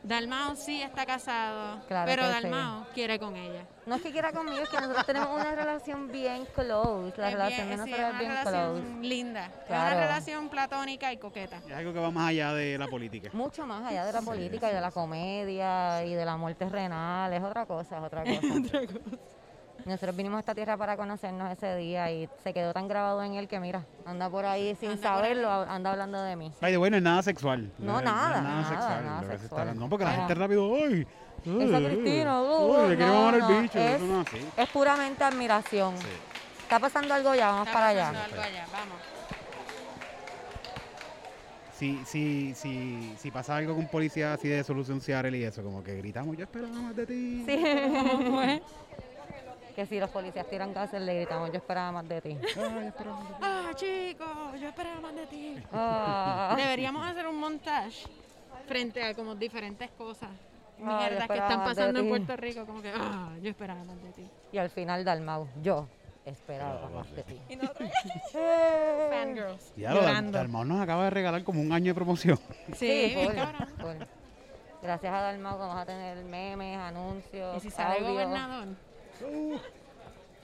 [0.07, 2.29] Dalmao sí está casado, Claro pero sí.
[2.31, 3.65] Dalmao quiere con ella.
[3.85, 7.13] No es que quiera conmigo, es que nosotros tenemos una relación bien close.
[7.17, 8.99] La Es relación bien- de sí, es una bien relación close.
[9.07, 9.45] linda.
[9.45, 9.95] Es Claro.
[9.97, 11.57] una relación platónica y coqueta.
[11.67, 13.29] Es algo que va más allá de la política.
[13.33, 17.33] Mucho más allá de la política y de la comedia y de la muerte renal,
[17.33, 19.17] es otra cosa, es otra cosa.
[19.87, 23.35] Nosotros vinimos a esta tierra para conocernos ese día y se quedó tan grabado en
[23.35, 26.51] él que mira, anda por ahí sin Anda saberlo, anda hablando de mí.
[26.59, 27.71] Ay, de bueno, es nada sexual.
[27.77, 29.05] No, nada, nada, sexual.
[29.05, 29.67] nada sexual.
[29.69, 31.07] está- no, porque la gente rápido, ¡ay!
[31.45, 33.79] Esa Cristina, uh, ay, le no, el bicho.
[33.79, 34.25] es- no
[34.73, 35.97] puramente admiración.
[35.97, 36.07] Sí.
[36.63, 38.25] Está pasando algo ya, vamos Está para pasando allá.
[38.25, 38.97] algo allá, vamos.
[41.77, 45.81] Si, si, si, si pasa algo con policía así de solución Seattle y eso, como
[45.81, 47.43] que gritamos, yo esperaba más de ti.
[47.47, 48.61] Sí.
[49.77, 52.35] que si los policías tiran gases le gritamos, yo esperaba más de ti.
[53.39, 55.55] Ah, chicos, yo esperaba más de ti.
[55.71, 56.55] Ah.
[56.57, 58.07] Deberíamos hacer un montage
[58.67, 60.31] frente a como diferentes cosas.
[60.79, 62.09] yo Mierdas que están pasando en.
[62.09, 64.27] Puerto Rico, como que, ah, yo esperaba más de ti.
[64.51, 65.87] Y al final Dalmau, yo
[66.25, 67.39] esperaba más de ti.
[67.47, 67.91] Y nosotros,
[69.11, 70.31] fangirls, Ya lo Dal- llorando.
[70.39, 72.39] Dalmau nos acaba de regalar como un año de promoción.
[72.73, 73.67] Sí, bien full, cabrón.
[73.79, 74.07] full.
[74.81, 78.67] Gracias a Dalmau vamos a tener memes, anuncios, Y si sale audio, gobernador,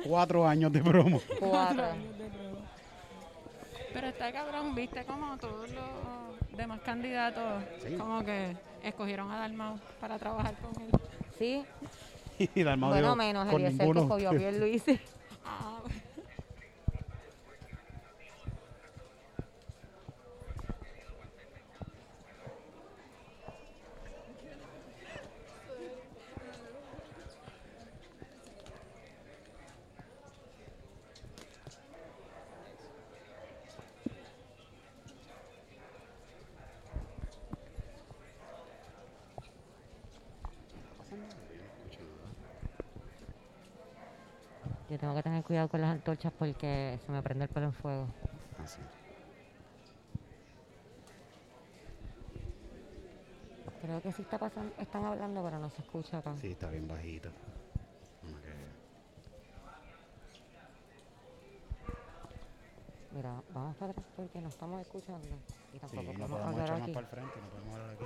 [0.05, 1.21] Cuatro años de promo.
[1.39, 1.83] cuatro.
[3.93, 7.93] Pero está cabrón, viste como todos los demás candidatos Sí.
[7.95, 10.89] como que escogieron a Dalmau para trabajar con él.
[11.37, 11.63] Sí,
[12.55, 14.99] Y Dalmau bueno, dijo, menos con Eliezer que escogió a Pierluisi.
[15.45, 15.77] Ah,
[44.93, 47.73] Yo tengo que tener cuidado con las antorchas porque se me prende el pelo en
[47.73, 48.05] fuego.
[48.63, 48.79] Así.
[53.81, 56.35] Creo que sí está pasando, están hablando, pero no se escucha acá.
[56.39, 57.29] Sí, está bien bajito.
[63.15, 65.27] Mira, vamos para atrás porque no estamos escuchando.
[65.73, 66.93] Y Sí, tampoco no podemos podemos hablar echar más aquí.
[66.93, 68.05] para el frente, no podemos hablar aquí.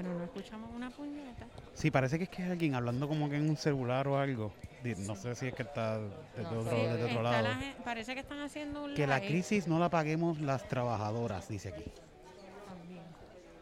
[0.00, 1.44] Bueno, no escuchamos una puñeta.
[1.74, 4.52] Sí, parece que es que hay alguien hablando como que en un celular o algo.
[5.08, 7.42] No sé si es que está desde No otro, desde lado.
[7.48, 11.70] la parece que están haciendo un Que la crisis no la paguemos las trabajadoras, dice
[11.70, 11.82] aquí.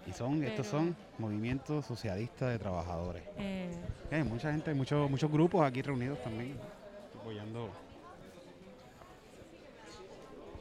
[0.07, 3.23] Y son, estos Pero- son movimientos socialistas de trabajadores.
[3.39, 3.71] Eh,
[4.11, 6.59] Hay mucha gente, muchos muchos grupos aquí reunidos también,
[7.19, 7.71] apoyando.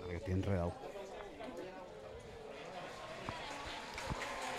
[0.01, 0.73] Ahora que estoy enredado.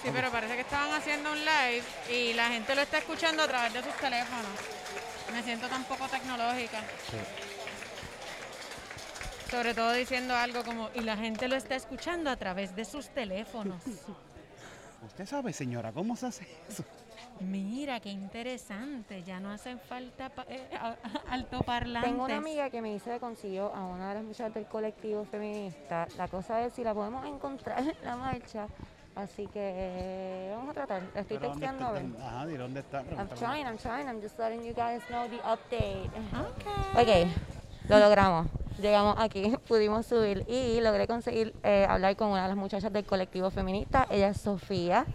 [0.07, 3.49] Sí, pero parece que estaban haciendo un live y la gente lo está escuchando a
[3.49, 4.53] través de sus teléfonos.
[5.33, 6.81] Me siento tan poco tecnológica.
[9.51, 13.09] Sobre todo diciendo algo como, y la gente lo está escuchando a través de sus
[13.09, 13.83] teléfonos.
[15.07, 16.85] Usted sabe, señora, cómo se hace eso.
[17.41, 19.23] Mira, qué interesante.
[19.23, 20.69] Ya no hacen falta eh,
[21.29, 22.11] altoparlantes.
[22.11, 25.25] Tengo una amiga que me dice que consiguió a una de las muchachas del colectivo
[25.25, 26.09] feminista.
[26.17, 28.67] La cosa es si la podemos encontrar en la marcha.
[29.17, 31.03] Así que vamos a tratar.
[31.15, 32.29] Estoy Pero ¿dónde texteando está?
[32.29, 33.03] Ajá, ¿de dónde está?
[33.03, 34.07] I'm trying, I'm trying.
[34.09, 36.11] I'm just letting you guys know the update.
[36.95, 37.31] Ok,
[37.89, 38.47] lo logramos.
[38.79, 43.07] Llegamos aquí, pudimos subir y logré conseguir eh, hablar con una de las muchachas del
[43.07, 44.07] colectivo feminista.
[44.11, 45.07] Ella es Sofía.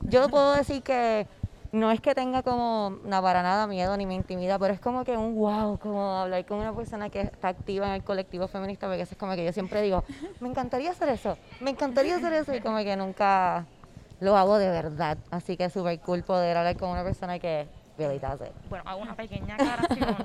[0.00, 1.26] Yo puedo decir que
[1.72, 5.04] no es que tenga como no, para nada miedo ni me intimida, pero es como
[5.04, 8.86] que un wow, como hablar con una persona que está activa en el colectivo feminista,
[8.86, 10.04] porque eso es como que yo siempre digo,
[10.40, 13.66] me encantaría hacer eso, me encantaría hacer eso, y como que nunca
[14.18, 15.18] lo hago de verdad.
[15.30, 18.52] Así que es súper cool poder hablar con una persona que really does it.
[18.68, 20.16] bueno, hago una pequeña aclaración.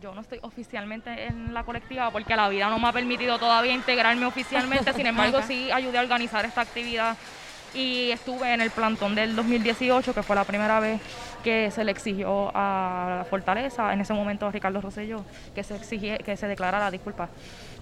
[0.00, 3.72] Yo no estoy oficialmente en la colectiva porque la vida no me ha permitido todavía
[3.72, 4.92] integrarme oficialmente.
[4.92, 7.16] Sin embargo, sí ayudé a organizar esta actividad
[7.74, 11.00] y estuve en el plantón del 2018, que fue la primera vez
[11.42, 15.76] que se le exigió a la Fortaleza, en ese momento a Ricardo Rosselló, que se
[15.76, 17.28] exigía, que se declarara, disculpa,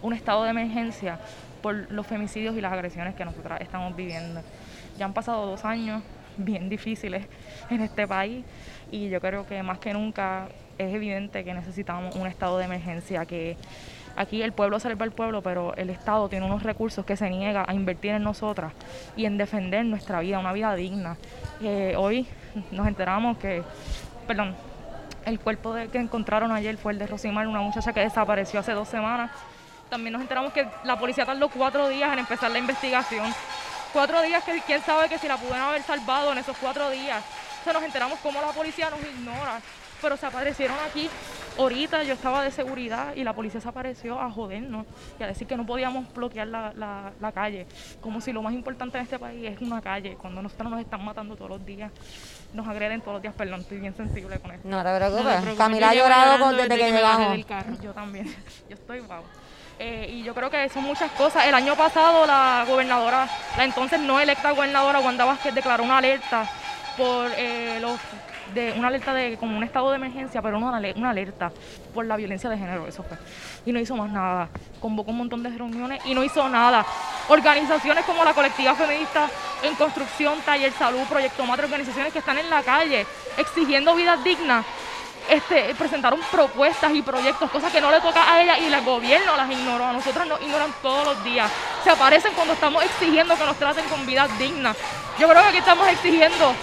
[0.00, 1.18] un estado de emergencia
[1.60, 4.42] por los femicidios y las agresiones que nosotras estamos viviendo.
[4.98, 6.02] Ya han pasado dos años
[6.36, 7.26] bien difíciles
[7.70, 8.44] en este país
[8.90, 13.26] y yo creo que más que nunca es evidente que necesitamos un estado de emergencia,
[13.26, 13.56] que
[14.16, 17.64] aquí el pueblo salva al pueblo, pero el Estado tiene unos recursos que se niega
[17.66, 18.72] a invertir en nosotras
[19.16, 21.16] y en defender nuestra vida, una vida digna.
[21.62, 22.26] Eh, hoy
[22.70, 23.62] nos enteramos que,
[24.26, 24.54] perdón,
[25.24, 28.72] el cuerpo de- que encontraron ayer fue el de Rosimar, una muchacha que desapareció hace
[28.72, 29.30] dos semanas.
[29.88, 33.32] También nos enteramos que la policía tardó cuatro días en empezar la investigación.
[33.92, 37.22] Cuatro días que quién sabe que si la pudieron haber salvado en esos cuatro días.
[37.60, 39.60] O sea, nos enteramos cómo la policía nos ignora.
[40.00, 41.08] Pero se aparecieron aquí
[41.58, 44.86] ahorita, yo estaba de seguridad y la policía se apareció a jodernos
[45.18, 47.66] y a decir que no podíamos bloquear la, la- la calle.
[48.00, 51.04] Como si lo más importante en este país es una calle, cuando nosotros nos están
[51.04, 51.90] matando todos los días.
[52.54, 54.68] Nos agreden todos los días, perdón, estoy bien sensible con esto.
[54.68, 55.24] No te preocupes.
[55.24, 57.32] No te preocupes, Camila ha llorado con- desde, que me bajé llegamos.
[57.32, 57.72] del carro.
[57.82, 58.26] Yo también,
[58.68, 59.22] yo estoy wow.
[59.78, 61.46] Eh, y yo creo que son muchas cosas.
[61.46, 66.48] El año pasado la gobernadora, la entonces no electa gobernadora Wanda Vázquez declaró una alerta
[66.96, 67.98] por eh, los
[68.54, 71.52] de una alerta de como un estado de emergencia, pero no una, una alerta
[71.94, 73.16] por la violencia de género, eso fue.
[73.66, 74.48] Y no hizo más nada.
[74.80, 76.84] Convocó un montón de reuniones y no hizo nada.
[77.28, 79.28] Organizaciones como la colectiva feminista
[79.62, 83.06] en construcción, taller salud, proyecto Matre, organizaciones que están en la calle
[83.38, 84.64] exigiendo vidas dignas
[85.28, 89.36] este, presentaron propuestas y proyectos, cosas que no le toca a ella y el gobierno
[89.36, 89.86] las ignoró.
[89.86, 91.50] A nosotros nos ignoran todos los días.
[91.84, 94.76] Se aparecen cuando estamos exigiendo que nos traten con vidas dignas.
[95.18, 96.54] Yo creo que aquí estamos exigiendo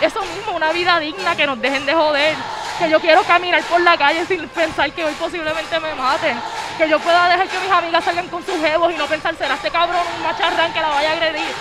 [0.00, 2.36] eso mismo, una vida digna, que nos dejen de joder.
[2.78, 6.38] Que yo quiero caminar por la calle sin pensar que hoy posiblemente me maten.
[6.76, 9.54] Que yo pueda dejar que mis amigas salgan con sus jevos y no pensar, será
[9.54, 11.52] este cabrón un macharrán que la vaya a agredir.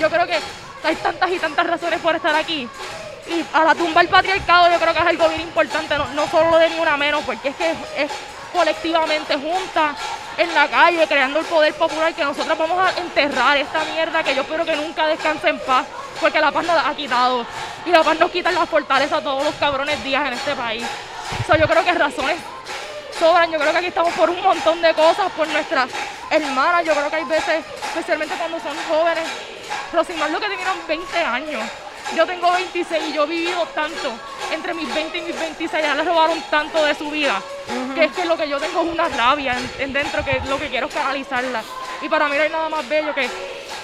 [0.00, 0.38] Yo creo que
[0.84, 2.68] hay tantas y tantas razones por estar aquí.
[3.26, 6.26] Y a la tumba del patriarcado yo creo que es algo bien importante, no, no
[6.26, 8.10] solo de ni una menos, porque es que es
[8.52, 9.96] colectivamente juntas
[10.36, 14.34] en la calle, creando el poder popular, que nosotros vamos a enterrar esta mierda que
[14.34, 15.86] yo espero que nunca descanse en paz,
[16.20, 17.44] porque la paz nos ha quitado.
[17.84, 20.86] Y la paz nos quita la fortaleza a todos los cabrones días en este país.
[21.46, 22.36] So, yo creo que razones
[23.18, 23.50] sobran.
[23.50, 25.88] Yo creo que aquí estamos por un montón de cosas, por nuestras
[26.30, 26.84] hermanas.
[26.84, 29.24] Yo creo que hay veces, especialmente cuando son jóvenes,
[29.92, 31.62] Rosimar lo que tuvieron 20 años.
[32.16, 34.12] Yo tengo 26 y yo he vivido tanto.
[34.52, 37.40] Entre mis 20 y mis 26 ya le robaron tanto de su vida.
[37.94, 40.58] Que es que lo que yo tengo es una rabia en, en dentro, que lo
[40.58, 41.62] que quiero es canalizarla.
[42.02, 43.30] Y para mí no hay nada más bello que,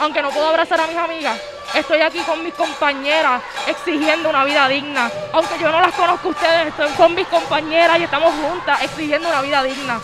[0.01, 1.38] aunque no puedo abrazar a mis amigas,
[1.75, 5.11] estoy aquí con mis compañeras exigiendo una vida digna.
[5.33, 9.29] Aunque yo no las conozco a ustedes, estoy con mis compañeras y estamos juntas exigiendo
[9.29, 10.01] una vida digna.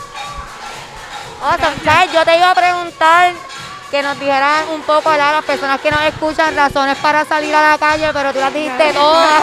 [1.43, 1.77] Awesome.
[1.85, 2.13] ¿Sabes?
[2.13, 3.33] Yo te iba a preguntar
[3.91, 7.71] que nos dijeran un poco a las personas que nos escuchan razones para salir a
[7.71, 9.43] la calle, pero tú las dijiste todas.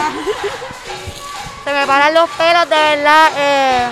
[1.64, 3.30] Se me paran los pelos, de verdad.
[3.36, 3.88] eh,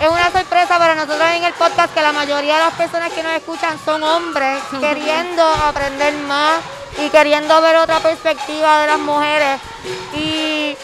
[0.00, 3.22] es una sorpresa para nosotros en el podcast que la mayoría de las personas que
[3.22, 6.60] nos escuchan son hombres queriendo aprender más
[6.98, 9.60] y queriendo ver otra perspectiva de las mujeres.
[10.14, 10.76] Y,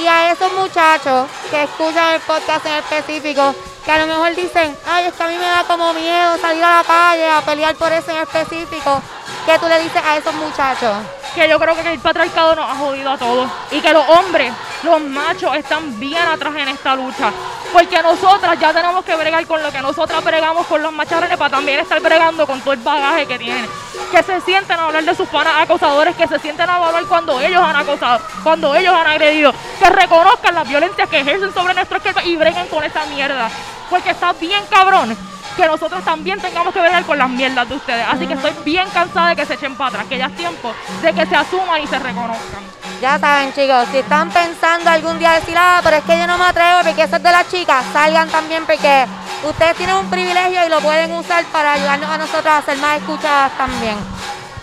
[0.00, 3.54] y a esos muchachos que escuchan el podcast en específico,
[3.86, 6.64] que a lo mejor dicen, ay, es que a mí me da como miedo salir
[6.64, 9.00] a la calle a pelear por eso en específico,
[9.46, 10.96] ¿qué tú le dices a esos muchachos?
[11.36, 14.50] que yo creo que el patriarcado nos ha jodido a todos y que los hombres,
[14.82, 17.30] los machos están bien atrás en esta lucha.
[17.74, 21.50] Porque nosotras ya tenemos que bregar con lo que nosotras bregamos con los macharrones para
[21.50, 23.68] también estar bregando con todo el bagaje que tienen.
[24.10, 27.38] Que se sienten a hablar de sus panas acosadores, que se sienten a hablar cuando
[27.38, 32.00] ellos han acosado, cuando ellos han agredido, que reconozcan las violencias que ejercen sobre nuestros
[32.00, 33.50] cuerpos y breguen con esta mierda.
[33.90, 35.16] Porque está bien cabrón
[35.56, 38.06] que nosotros también tengamos que bregar con las mierdas de ustedes.
[38.08, 40.74] Así que estoy bien cansada de que se echen para atrás, que ya es tiempo
[41.02, 42.60] de que se asuman y se reconozcan.
[43.00, 46.38] Ya saben, chicos, si están pensando algún día decir, ah, pero es que yo no
[46.38, 49.06] me atrevo porque eso es de las chicas, salgan también porque
[49.44, 52.98] ustedes tienen un privilegio y lo pueden usar para ayudarnos a nosotros a ser más
[52.98, 53.96] escuchadas también.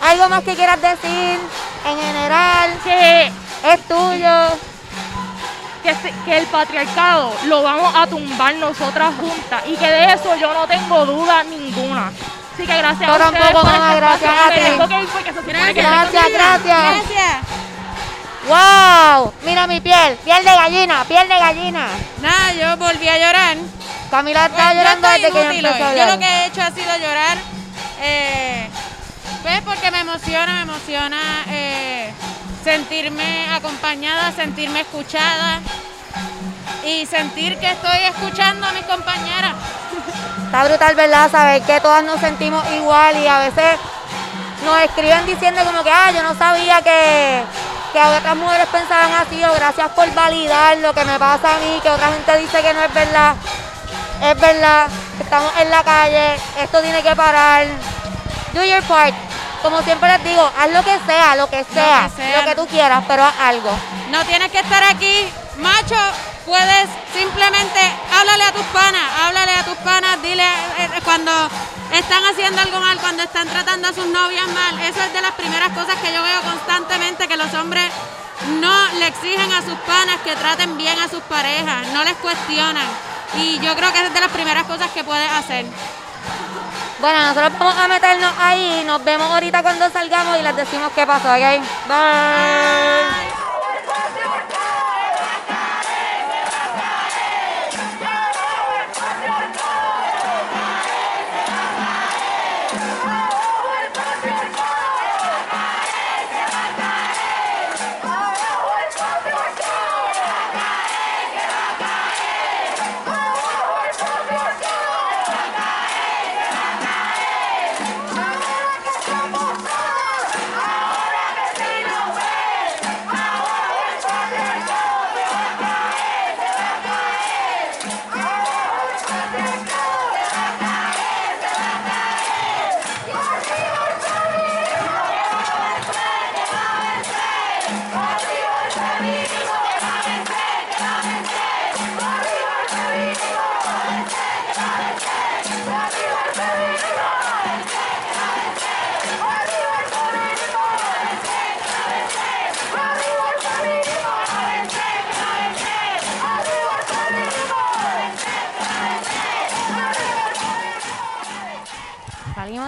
[0.00, 1.38] ¿Algo más que quieras decir
[1.86, 2.70] en general?
[2.84, 3.32] Que,
[3.64, 4.73] Es tuyo.
[5.84, 10.34] Que, se- que el patriarcado lo vamos a tumbar nosotras juntas y que de eso
[10.36, 12.10] yo no tengo duda ninguna.
[12.54, 14.60] Así que gracias a ustedes por este gracias a ti.
[15.74, 16.62] Gracias, gracias.
[16.64, 17.36] Gracias.
[18.46, 19.32] ¡Wow!
[19.42, 21.86] Mira mi piel, piel de gallina, piel de gallina.
[22.20, 23.56] Nada, yo volví a llorar.
[24.10, 25.94] Camila está Pues, llorando desde que yo empecé a.
[25.96, 27.38] Yo lo que he hecho ha sido llorar.
[28.00, 28.68] eh,
[29.42, 31.18] pues porque me emociona, me emociona
[31.48, 32.12] eh,
[32.64, 35.60] sentirme acompañada, sentirme escuchada
[36.82, 39.52] y sentir que estoy escuchando a mis compañeras.
[40.46, 41.30] Está brutal, ¿verdad?
[41.30, 43.78] Saber que todas nos sentimos igual y a veces
[44.64, 47.42] nos escriben diciendo como que, ah, yo no sabía que,
[47.92, 51.80] que otras mujeres pensaban así o gracias por validar lo que me pasa a mí,
[51.82, 53.34] que otra gente dice que no es verdad.
[54.22, 54.86] Es verdad,
[55.20, 57.66] estamos en la calle, esto tiene que parar.
[58.54, 59.33] Do your part.
[59.64, 62.54] Como siempre les digo, haz lo que sea, lo que sea, lo que, sea.
[62.54, 63.70] tú quieras, pero haz algo.
[64.10, 65.24] No tienes que estar aquí,
[65.56, 65.96] macho.
[66.44, 67.80] Puedes simplemente
[68.12, 71.32] háblale a tus panas, háblale a tus panas, dile eh, eh, cuando
[71.94, 74.78] están haciendo algo mal, cuando están tratando a sus novias mal.
[74.80, 77.90] Eso es de las primeras cosas que yo veo constantemente, que los hombres
[78.60, 82.86] no le exigen a sus panas que traten bien a sus parejas, no les cuestionan.
[83.38, 85.64] Y yo creo que esa es de las primeras cosas que puedes hacer.
[87.00, 91.06] Bueno, nosotros vamos a meternos ahí, nos vemos ahorita cuando salgamos y les decimos qué
[91.06, 91.62] pasó, ¿ok?
[91.88, 92.24] Bye.
[93.14, 93.43] Salimos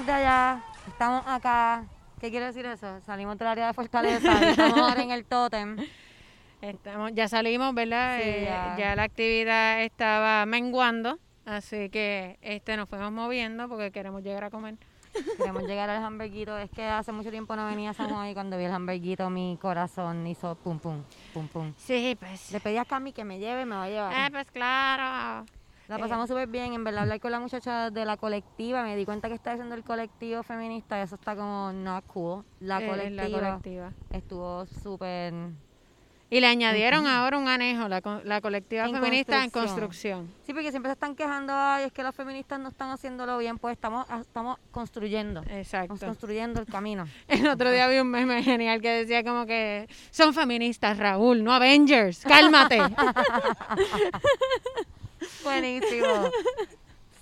[0.07, 1.85] de allá, estamos acá.
[2.21, 3.01] ¿Qué quiere decir eso?
[3.05, 5.77] Salimos del área de Fortaleza estamos ahora en el tótem.
[6.63, 8.17] Estamos, ya salimos, ¿verdad?
[8.19, 8.97] Sí, Eh, ya.
[8.97, 14.77] la actividad estaba menguando, así que este nos fuimos moviendo porque queremos llegar a comer.
[15.39, 16.57] Queremos llegar al hamburguito.
[16.59, 19.29] Es que hace mucho tiempo no venía a San Juan y cuando vi el hamburguito
[19.31, 21.03] mi corazón hizo pum pum,
[21.35, 21.73] pum pum.
[21.77, 22.53] Sí, pues.
[22.53, 24.13] Le pedí a Cami que me lleve, me va a llevar.
[24.15, 25.47] Ah, pues claro.
[25.89, 29.05] La pasamos súper bien, en verdad hablar con la muchacha de la colectiva, me di
[29.05, 32.45] cuenta que está haciendo el colectivo feminista y eso está como not cool.
[32.61, 33.93] La Eh, colectiva, la colectiva.
[34.11, 35.33] estuvo súper...
[36.29, 40.23] Y le añadieron ahora un anejo, la, la colectiva En feminista en construcción.
[40.27, 40.45] construcción.
[40.45, 43.59] Sí, porque siempre se están quejando, ay, es que las feministas no están haciéndolo bien,
[43.59, 45.95] pues estamos, estamos construyendo, Exacto.
[45.95, 47.07] estamos construyendo el camino.
[47.29, 51.53] El otro día vi un meme genial que decía como que son feministas, Raúl, no
[51.53, 52.81] Avengers, cálmate.
[55.47, 56.31] Buenísimo.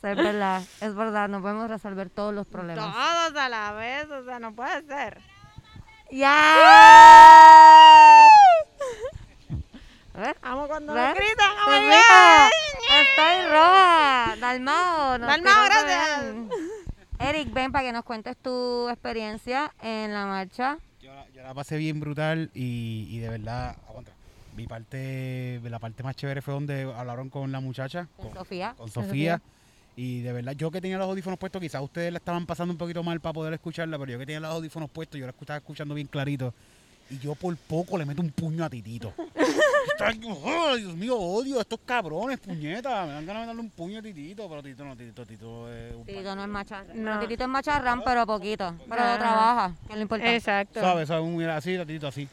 [0.01, 2.93] Sí, es verdad, es verdad, no podemos resolver todos los problemas.
[2.93, 5.20] Todos a la vez, o sea, no puede ser.
[6.11, 6.59] ¡Ya!
[10.14, 10.35] ¿Ves?
[10.43, 11.09] Amo cuando ¿Ves?
[11.09, 12.51] me gritan, God.
[13.01, 14.37] Estoy roja.
[14.39, 15.18] Dalmao.
[15.18, 16.22] nos Dalmao, gracias.
[16.22, 16.51] bien.
[17.18, 20.79] Eric, ven para que nos cuentes tu experiencia en la marcha.
[21.01, 24.12] Yo la, yo la pasé bien brutal y, y de verdad, aguanta.
[24.57, 28.74] Mi parte, la parte más chévere fue donde hablaron con la muchacha, Con con, Sofía.
[28.76, 29.40] con Sofía.
[29.96, 32.78] Y de verdad, yo que tenía los audífonos puestos, quizás ustedes la estaban pasando un
[32.78, 35.57] poquito mal para poder escucharla, pero yo que tenía los audífonos puestos, yo la estaba
[35.59, 36.52] escuchando bien clarito.
[37.11, 39.12] Y yo por poco le meto un puño a Titito.
[40.00, 43.07] Ay, ay, Dios mío, odio a estos cabrones, puñetas.
[43.07, 45.94] Me dan ganas de darle un puño a Titito, pero Titito no, Titito, Titito es
[45.94, 47.05] un Titito no es macharrán.
[47.05, 47.20] No.
[47.20, 48.74] Titito es macharrán, pero poquito.
[48.88, 49.18] Pero Ajá.
[49.18, 50.36] trabaja, que es lo importante.
[50.36, 50.80] Exacto.
[50.80, 51.11] ¿Sabes?
[51.24, 52.26] Mira así, Titito así.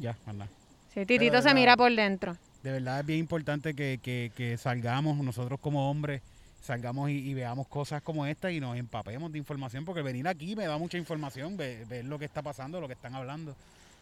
[0.00, 0.46] Ya, anda.
[0.94, 2.36] Sí, Titito se mira por dentro.
[2.62, 6.22] de verdad es bien importante que, que- que salgamos nosotros como hombres,
[6.62, 10.56] salgamos y, y veamos cosas como esta y nos empapemos de información, porque venir aquí
[10.56, 13.54] me da mucha información, ve- ver, lo que está pasando, lo que están hablando,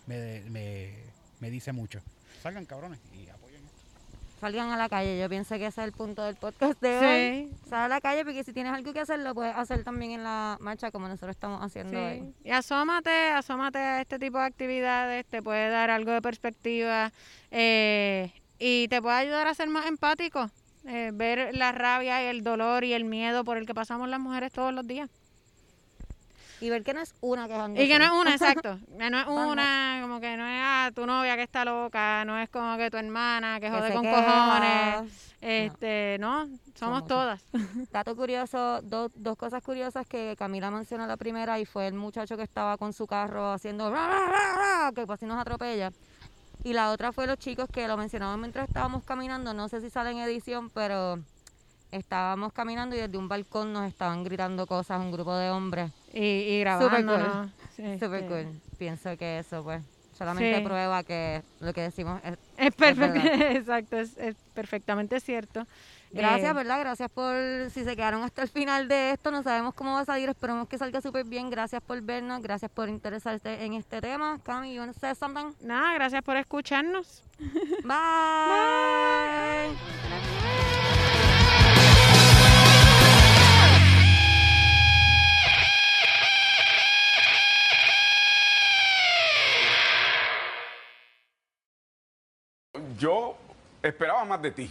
[0.07, 0.91] me, me,
[1.41, 2.01] me dice mucho.
[2.43, 3.27] Salgan cabrones y.
[4.43, 5.21] salgan a la calle.
[5.21, 7.57] Yo pienso que ese es el punto del podcast de hoy.
[7.69, 10.25] Sal a la calle porque si tienes algo que hacer, lo puedes hacer también en
[10.25, 12.35] la marcha como nosotros estamos haciendo hoy.
[12.43, 17.13] Y asómate, asómate a este tipo de actividades, te puede dar algo de perspectiva
[17.53, 20.51] eh, y te puede ayudar a ser más empático.
[20.85, 24.19] eh, ver la rabia y el dolor y el miedo por el que pasamos las
[24.19, 25.09] mujeres todos los días.
[26.63, 27.83] Y ver que no es una quejando.
[27.83, 28.79] Y que no es una, exacto.
[28.97, 32.39] Que no es una, como que no es ah, tu novia que está loca, no
[32.39, 35.35] es como que tu hermana que Que jode con cojones.
[35.41, 37.45] Este, no, somos todas.
[37.91, 42.37] Dato curioso, dos, dos cosas curiosas que Camila mencionó la primera y fue el muchacho
[42.37, 45.91] que estaba con su carro haciendo ra, ra, ra, ra, que casi nos atropella.
[46.63, 49.91] Y la otra fue los chicos que lo mencionamos mientras estábamos caminando, no sé si
[49.91, 51.19] sale en edición, pero
[51.93, 55.93] estábamos caminando y desde un balcón nos estaban gritando cosas un grupo de hombres.
[56.13, 57.19] Y, y Súper grabando.
[57.77, 57.99] cool.
[58.01, 58.61] Súper cool.
[58.79, 59.83] Pienso que eso pues
[60.19, 60.65] solamente Sí.
[60.65, 62.37] prueba que lo que decimos es...
[62.57, 63.19] Es perfecto,
[63.59, 65.67] exacto, es, es perfectamente cierto.
[66.13, 66.79] Gracias, Eh, ¿verdad?
[66.81, 67.35] Gracias por,
[67.71, 70.69] si se quedaron hasta el final de esto, no sabemos cómo va a salir, esperemos
[70.69, 74.39] que salga súper bien, gracias por vernos, gracias por interesarte en este tema.
[74.45, 75.55] Cami, you say something?
[75.63, 77.23] Nada, gracias por escucharnos.
[77.83, 77.93] Bye.
[93.03, 93.35] Yo
[93.83, 94.71] esperaba más de ti.